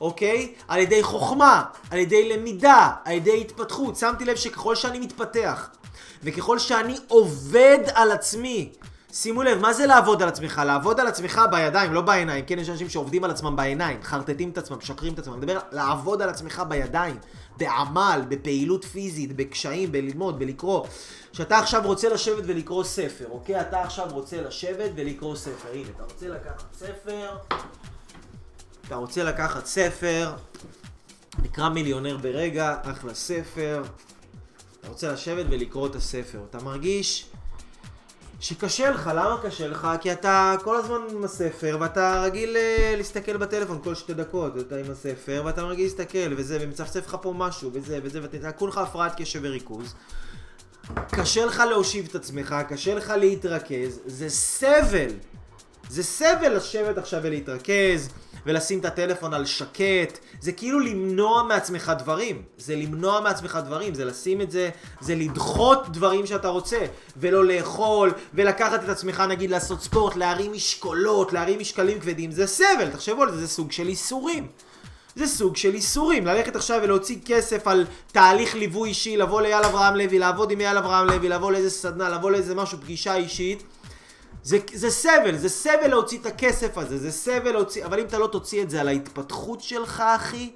[0.00, 0.54] אוקיי?
[0.68, 3.96] על ידי חוכמה, על ידי למידה, על ידי התפתחות.
[3.96, 5.68] שמתי לב שככל שאני מתפתח,
[6.22, 8.72] וככל שאני עובד על עצמי,
[9.12, 10.62] שימו לב, מה זה לעבוד על עצמך?
[10.66, 12.44] לעבוד על עצמך בידיים, לא בעיניים.
[12.46, 15.32] כן, יש אנשים שעובדים על עצמם בעיניים, חרטטים את עצמם, משקרים את עצמם.
[15.32, 17.18] אני מדבר לעבוד על עצמך בידיים,
[17.56, 20.86] בעמל, בפעילות פיזית, בקשיים, בללמוד, בלקרוא.
[21.32, 23.60] שאתה עכשיו רוצה לשבת ולקרוא ספר, אוקיי?
[23.60, 25.68] אתה עכשיו רוצה לשבת ולקרוא ספר.
[25.72, 27.36] הנה, אתה רוצה לקחת ספר,
[28.86, 30.32] אתה רוצה לקחת ספר,
[31.42, 33.82] נקרא מיליונר ברגע, אחלה ספר.
[34.82, 36.38] אתה רוצה לשבת ולקרוא את הספר.
[36.50, 37.26] אתה מרגיש
[38.40, 39.88] שקשה לך, למה קשה לך?
[40.00, 44.76] כי אתה כל הזמן עם הספר, ואתה רגיל uh, להסתכל בטלפון כל שתי דקות, אתה
[44.76, 49.20] עם הספר, ואתה רגיל להסתכל, וזה, ומצפצף לך פה משהו, וזה, וזה, ואתה כולך הפרעת
[49.20, 49.94] קשב וריכוז.
[51.10, 55.10] קשה לך להושיב את עצמך, קשה לך להתרכז, זה סבל.
[55.90, 58.08] זה סבל לשבת עכשיו ולהתרכז.
[58.46, 62.42] ולשים את הטלפון על שקט, זה כאילו למנוע מעצמך דברים.
[62.58, 64.70] זה למנוע מעצמך דברים, זה לשים את זה,
[65.00, 66.78] זה לדחות דברים שאתה רוצה,
[67.16, 72.88] ולא לאכול, ולקחת את עצמך נגיד לעשות ספורט, להרים משקולות, להרים משקלים כבדים, זה סבל,
[72.92, 74.46] תחשבו על זה, זה סוג של איסורים.
[75.16, 79.96] זה סוג של איסורים, ללכת עכשיו ולהוציא כסף על תהליך ליווי אישי, לבוא לאייל אברהם
[79.96, 83.62] לוי, לעבוד עם אייל אברהם לוי, לבוא לאיזה סדנה, לבוא לאיזה משהו, פגישה אישית.
[84.42, 88.18] זה, זה סבל, זה סבל להוציא את הכסף הזה, זה סבל להוציא, אבל אם אתה
[88.18, 90.50] לא תוציא את זה על ההתפתחות שלך, אחי,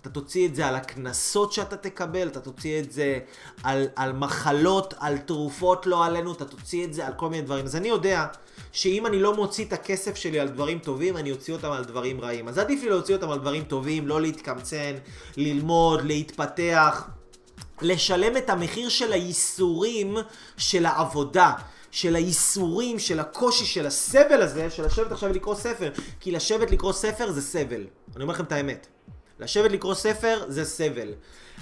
[0.00, 3.18] אתה תוציא את זה על הקנסות שאתה תקבל, אתה תוציא את זה
[3.62, 7.64] על, על מחלות, על תרופות לא עלינו, אתה תוציא את זה על כל מיני דברים.
[7.64, 8.26] אז אני יודע
[8.72, 12.20] שאם אני לא מוציא את הכסף שלי על דברים טובים, אני אוציא אותם על דברים
[12.20, 12.48] רעים.
[12.48, 14.92] אז עדיף לי להוציא אותם על דברים טובים, לא להתקמצן,
[15.36, 17.08] ללמוד, להתפתח.
[17.82, 20.16] לשלם את המחיר של הייסורים
[20.56, 21.52] של העבודה,
[21.90, 25.90] של הייסורים, של הקושי, של הסבל הזה, של לשבת עכשיו ולקרוא ספר.
[26.20, 27.84] כי לשבת לקרוא ספר זה סבל.
[28.16, 28.86] אני אומר לכם את האמת.
[29.40, 31.08] לשבת לקרוא ספר זה סבל.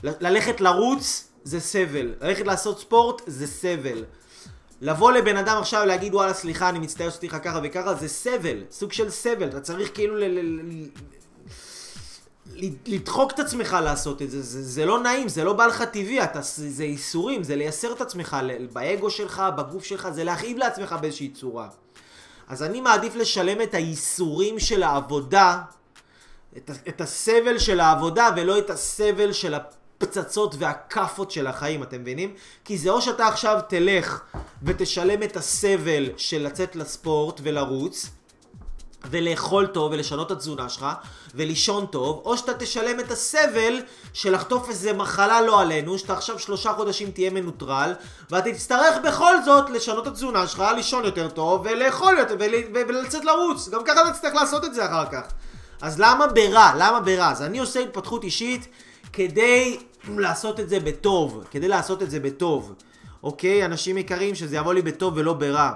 [0.03, 2.15] ללכת לרוץ זה סבל.
[2.21, 4.05] ללכת לעשות ספורט זה סבל.
[4.81, 8.93] לבוא לבן אדם עכשיו ולהגיד וואלה סליחה אני מצטער לך ככה וככה זה סבל, סוג
[8.93, 10.89] של סבל, אתה צריך כאילו ל- ל- ל-
[12.87, 16.25] לדחוק את עצמך לעשות את זה, זה, זה לא נעים, זה לא בא לך טבעי,
[16.25, 18.37] אתה, זה ייסורים, זה לייסר את עצמך
[18.73, 21.69] באגו שלך, בגוף שלך, זה להכאיב לעצמך באיזושהי צורה.
[22.49, 25.63] אז אני מעדיף לשלם את הייסורים של העבודה,
[26.57, 32.35] את, את הסבל של העבודה, ולא את הסבל של הפצצות והכאפות של החיים, אתם מבינים?
[32.65, 34.23] כי זה או שאתה עכשיו תלך
[34.63, 38.11] ותשלם את הסבל של לצאת לספורט ולרוץ,
[39.11, 40.87] ולאכול טוב ולשנות את התזונה שלך
[41.35, 43.81] ולישון טוב, או שאתה תשלם את הסבל
[44.13, 47.93] של לחטוף איזה מחלה לא עלינו, שאתה עכשיו שלושה חודשים תהיה מנוטרל,
[48.31, 52.55] ואתה תצטרך בכל זאת לשנות את התזונה שלך, לישון יותר טוב ולאכול יותר ול,
[52.89, 53.69] ולצאת לרוץ.
[53.69, 55.23] גם ככה אתה תצטרך לעשות את זה אחר כך.
[55.81, 56.73] אז למה ברע?
[56.79, 57.31] למה ברע?
[57.31, 58.69] אז אני עושה התפתחות אישית
[59.13, 59.79] כדי
[60.09, 62.75] לעשות את זה בטוב, כדי לעשות את זה בטוב.
[63.23, 65.71] אוקיי, אנשים יקרים, שזה יבוא לי בטוב ולא ברע.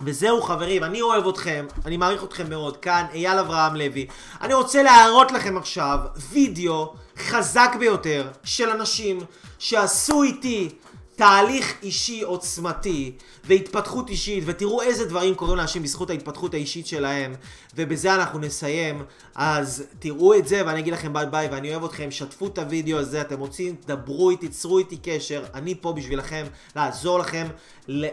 [0.00, 4.06] וזהו חברים, אני אוהב אתכם, אני מעריך אתכם מאוד, כאן אייל אברהם לוי.
[4.40, 5.98] אני רוצה להראות לכם עכשיו
[6.30, 9.20] וידאו חזק ביותר של אנשים
[9.58, 10.68] שעשו איתי
[11.16, 13.12] תהליך אישי עוצמתי
[13.44, 17.34] והתפתחות אישית ותראו איזה דברים קורים לאנשים בזכות ההתפתחות האישית שלהם
[17.76, 19.02] ובזה אנחנו נסיים.
[19.34, 22.98] אז תראו את זה ואני אגיד לכם ביי ביי ואני אוהב אתכם שתפו את הוידאו
[22.98, 26.44] הזה אתם רוצים דברו איתי צרו איתי קשר אני פה בשבילכם
[26.76, 27.46] לעזור לכם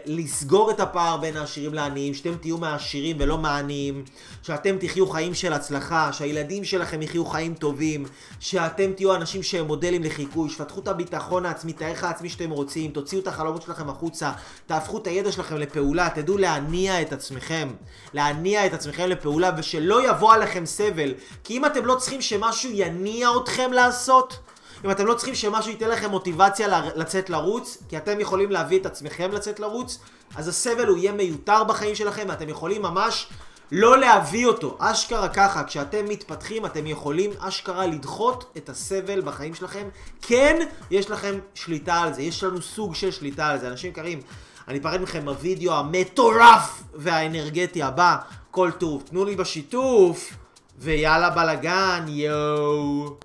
[0.06, 4.04] לסגור את הפער בין העשירים לעניים שאתם תהיו מהעשירים ולא מהעניים
[4.44, 8.06] שאתם תחיו חיים של הצלחה שהילדים שלכם יחיו חיים טובים
[8.40, 12.91] שאתם תהיו אנשים שהם מודלים לחיקוי שפתחו את הביטחון העצמי את הערך העצמי שאתם רוצים
[12.92, 14.32] תוציאו את החלומות שלכם החוצה
[14.66, 17.70] תהפכו את הידע שלכם לפעולה תדעו להניע את עצמכם
[18.14, 21.14] להניע את עצמכם לפעולה ושלא יבוא עליכם סבל.
[21.44, 24.40] כי אם אתם לא צריכים שמשהו יניע אתכם לעשות,
[24.86, 28.86] אם אתם לא צריכים שמשהו ייתן לכם מוטיבציה לצאת לרוץ, כי אתם יכולים להביא את
[28.86, 30.00] עצמכם לצאת לרוץ,
[30.36, 33.28] אז הסבל הוא יהיה מיותר בחיים שלכם, ואתם יכולים ממש
[33.72, 34.78] לא להביא אותו.
[34.80, 39.88] אשכרה ככה, כשאתם מתפתחים, אתם יכולים אשכרה לדחות את הסבל בחיים שלכם.
[40.22, 43.68] כן, יש לכם שליטה על זה, יש לנו סוג של שליטה על זה.
[43.68, 44.20] אנשים יקרים,
[44.68, 48.18] אני אפרד מכם בווידאו המטורף והאנרגטי הבא.
[48.52, 49.04] כל טוב.
[49.10, 50.34] תנו לי בשיתוף,
[50.80, 53.18] ויאללה בלאגן, יואו.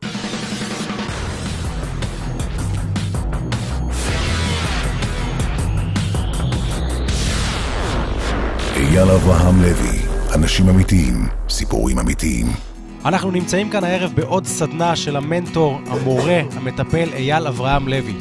[8.76, 9.95] אייל אברהם לוי,
[10.34, 12.46] אנשים אמיתיים, סיפורים אמיתיים.
[13.04, 18.14] אנחנו נמצאים כאן הערב בעוד סדנה של המנטור, המורה, המטפל אייל אברהם לוי.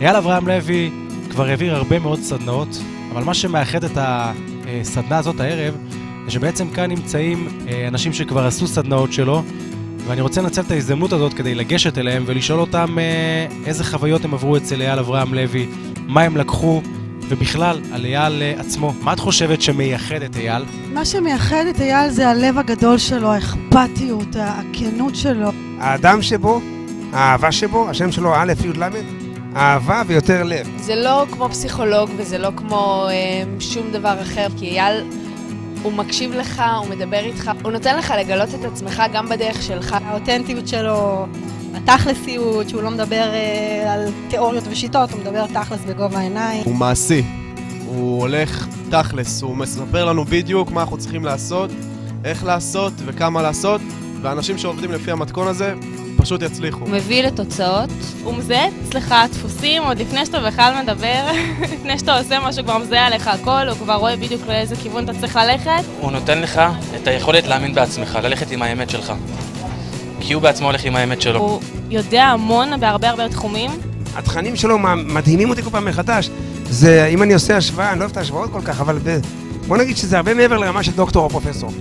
[0.00, 0.90] אייל אברהם לוי
[1.30, 2.68] כבר העביר הרבה מאוד סדנאות,
[3.12, 5.76] אבל מה שמאחד את הסדנה הזאת הערב
[6.28, 9.42] שבעצם כאן נמצאים אה, אנשים שכבר עשו סדנאות שלו,
[10.06, 14.34] ואני רוצה לנצל את ההזדמנות הזאת כדי לגשת אליהם ולשאול אותם אה, איזה חוויות הם
[14.34, 15.66] עברו אצל אייל אברהם לוי,
[16.06, 16.82] מה הם לקחו,
[17.28, 18.92] ובכלל, על אייל אה, עצמו.
[19.00, 20.64] מה את חושבת שמייחד את אייל?
[20.92, 25.50] מה שמייחד את אייל זה הלב הגדול שלו, האכפתיות, הכנות שלו.
[25.78, 26.60] האדם שבו,
[27.12, 28.88] האהבה שבו, השם שלו א' י' ל',
[29.56, 30.68] אהבה ויותר לב.
[30.76, 35.04] זה לא כמו פסיכולוג וזה לא כמו אה, שום דבר אחר, כי אייל...
[35.82, 39.96] הוא מקשיב לך, הוא מדבר איתך, הוא נותן לך לגלות את עצמך גם בדרך שלך.
[40.04, 41.26] האותנטיות שלו,
[41.74, 46.64] התכלסיות, שהוא לא מדבר אה, על תיאוריות ושיטות, הוא מדבר תכלס בגובה העיניים.
[46.64, 47.22] הוא מעשי,
[47.86, 51.70] הוא הולך תכלס, הוא מספר לנו בדיוק מה אנחנו צריכים לעשות,
[52.24, 53.80] איך לעשות וכמה לעשות,
[54.22, 55.74] ואנשים שעובדים לפי המתכון הזה,
[56.16, 56.80] פשוט יצליחו.
[56.80, 57.90] הוא מביא לתוצאות.
[58.24, 61.26] הוא מזהה אצלך דפוסים עוד לפני שאתה בכלל מדבר,
[61.74, 65.12] לפני שאתה עושה משהו, כבר מזהה עליך הכל, הוא כבר רואה בדיוק לאיזה כיוון אתה
[65.20, 65.82] צריך ללכת.
[66.00, 66.60] הוא נותן לך
[66.96, 69.12] את היכולת להאמין בעצמך, ללכת עם האמת שלך.
[70.22, 71.38] כי הוא בעצמו הולך עם האמת שלו.
[71.40, 71.60] הוא
[71.90, 73.70] יודע המון בהרבה הרבה תחומים.
[74.16, 76.30] התכנים שלו מדהימים אותי כל פעם מחדש.
[76.70, 78.98] זה, אם אני עושה השוואה, אני לא אוהב את ההשוואות כל כך, אבל
[79.68, 81.72] בוא נגיד שזה הרבה מעבר לרמה של דוקטור או פרופסור.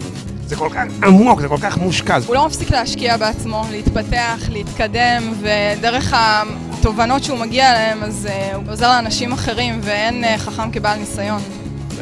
[0.45, 2.17] זה כל כך עמוק, זה כל כך מושקע.
[2.27, 8.63] הוא לא מפסיק להשקיע בעצמו, להתפתח, להתקדם, ודרך התובנות שהוא מגיע אליהן, אז uh, הוא
[8.67, 11.41] עוזר לאנשים אחרים, ואין uh, חכם כבעל ניסיון.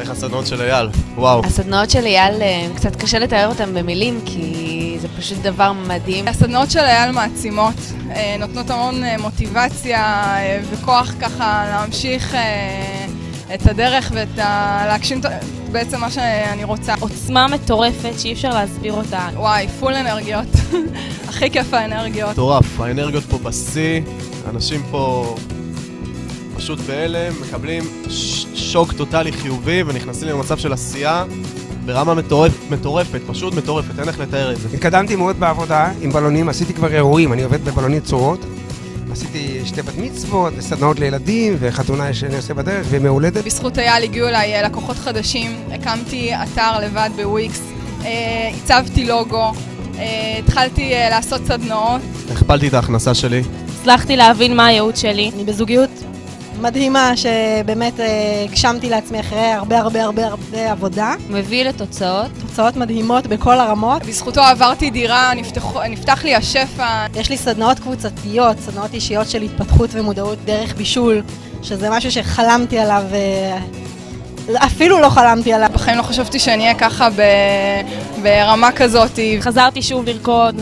[0.00, 0.88] איך הסדנאות של אייל?
[1.14, 1.44] וואו.
[1.44, 6.28] הסדנאות של אייל, uh, קצת קשה לתאר אותן במילים, כי זה פשוט דבר מדהים.
[6.28, 7.74] הסדנאות של אייל מעצימות,
[8.10, 10.00] אה, נותנות המון אה, מוטיבציה
[10.36, 12.34] אה, וכוח ככה להמשיך
[13.54, 14.82] את הדרך ואת ה...
[14.86, 15.20] להגשים
[15.72, 16.94] בעצם מה שאני רוצה.
[17.00, 19.28] עוצמה מטורפת שאי אפשר להסביר אותה.
[19.34, 20.46] וואי, פול אנרגיות.
[21.28, 22.30] הכי כיף האנרגיות.
[22.30, 24.00] מטורף, האנרגיות פה בשיא,
[24.50, 25.34] אנשים פה
[26.56, 31.24] פשוט בהלם, מקבלים ש- שוק טוטאלי חיובי ונכנסים למצב של עשייה
[31.92, 34.68] ברמה מטורפ, מטורפת, פשוט מטורפת, אין איך לתאר את זה.
[34.74, 38.44] התקדמתי מאוד בעבודה עם בלונים, עשיתי כבר אירועים, אני עובד בבלונים צורות.
[39.12, 43.44] עשיתי שתי בת מצוות, וסדנאות לילדים, וחתונה שאני עושה בדרך, ומהולדת.
[43.44, 47.62] בזכות אייל הגיעו אליי אה, לקוחות חדשים, הקמתי אתר לבד בוויקס,
[48.04, 49.52] אה, הצבתי לוגו,
[49.98, 52.00] אה, התחלתי אה, לעשות סדנאות.
[52.32, 53.42] הכפלתי את ההכנסה שלי.
[53.80, 55.30] הצלחתי להבין מה הייעוד שלי.
[55.34, 55.90] אני בזוגיות
[56.60, 61.14] מדהימה שבאמת אה, הגשמתי לעצמי אחרי הרבה הרבה הרבה הרבה עבודה.
[61.28, 62.30] מביא לתוצאות.
[62.40, 64.02] תוצאות מדהימות בכל הרמות.
[64.06, 67.06] בזכותו עברתי דירה, נפתח, נפתח לי השפע.
[67.14, 71.22] יש לי סדנאות קבוצתיות, סדנאות אישיות של התפתחות ומודעות דרך בישול,
[71.62, 73.58] שזה משהו שחלמתי עליו, אה,
[74.66, 75.70] אפילו לא חלמתי עליו.
[75.72, 77.22] בחיים לא חשבתי שאני אהיה ככה ב,
[78.22, 79.18] ברמה כזאת.
[79.40, 80.60] חזרתי שוב לרקוד.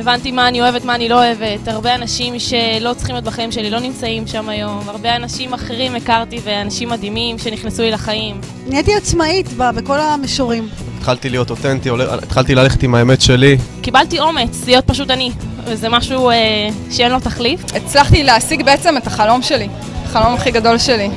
[0.00, 1.68] הבנתי מה אני אוהבת, מה אני לא אוהבת.
[1.68, 4.80] הרבה אנשים שלא צריכים להיות בחיים שלי לא נמצאים שם היום.
[4.88, 8.40] הרבה אנשים אחרים הכרתי ואנשים מדהימים שנכנסו לי לחיים.
[8.66, 10.68] נהייתי עצמאית ב- בכל המישורים.
[10.98, 11.90] התחלתי להיות אותנטי,
[12.22, 13.56] התחלתי ללכת עם האמת שלי.
[13.82, 15.30] קיבלתי אומץ להיות פשוט אני,
[15.64, 16.34] וזה משהו אה,
[16.90, 17.60] שאין לו תחליף.
[17.74, 19.68] הצלחתי להשיג בעצם את החלום שלי,
[20.04, 21.08] החלום הכי גדול שלי.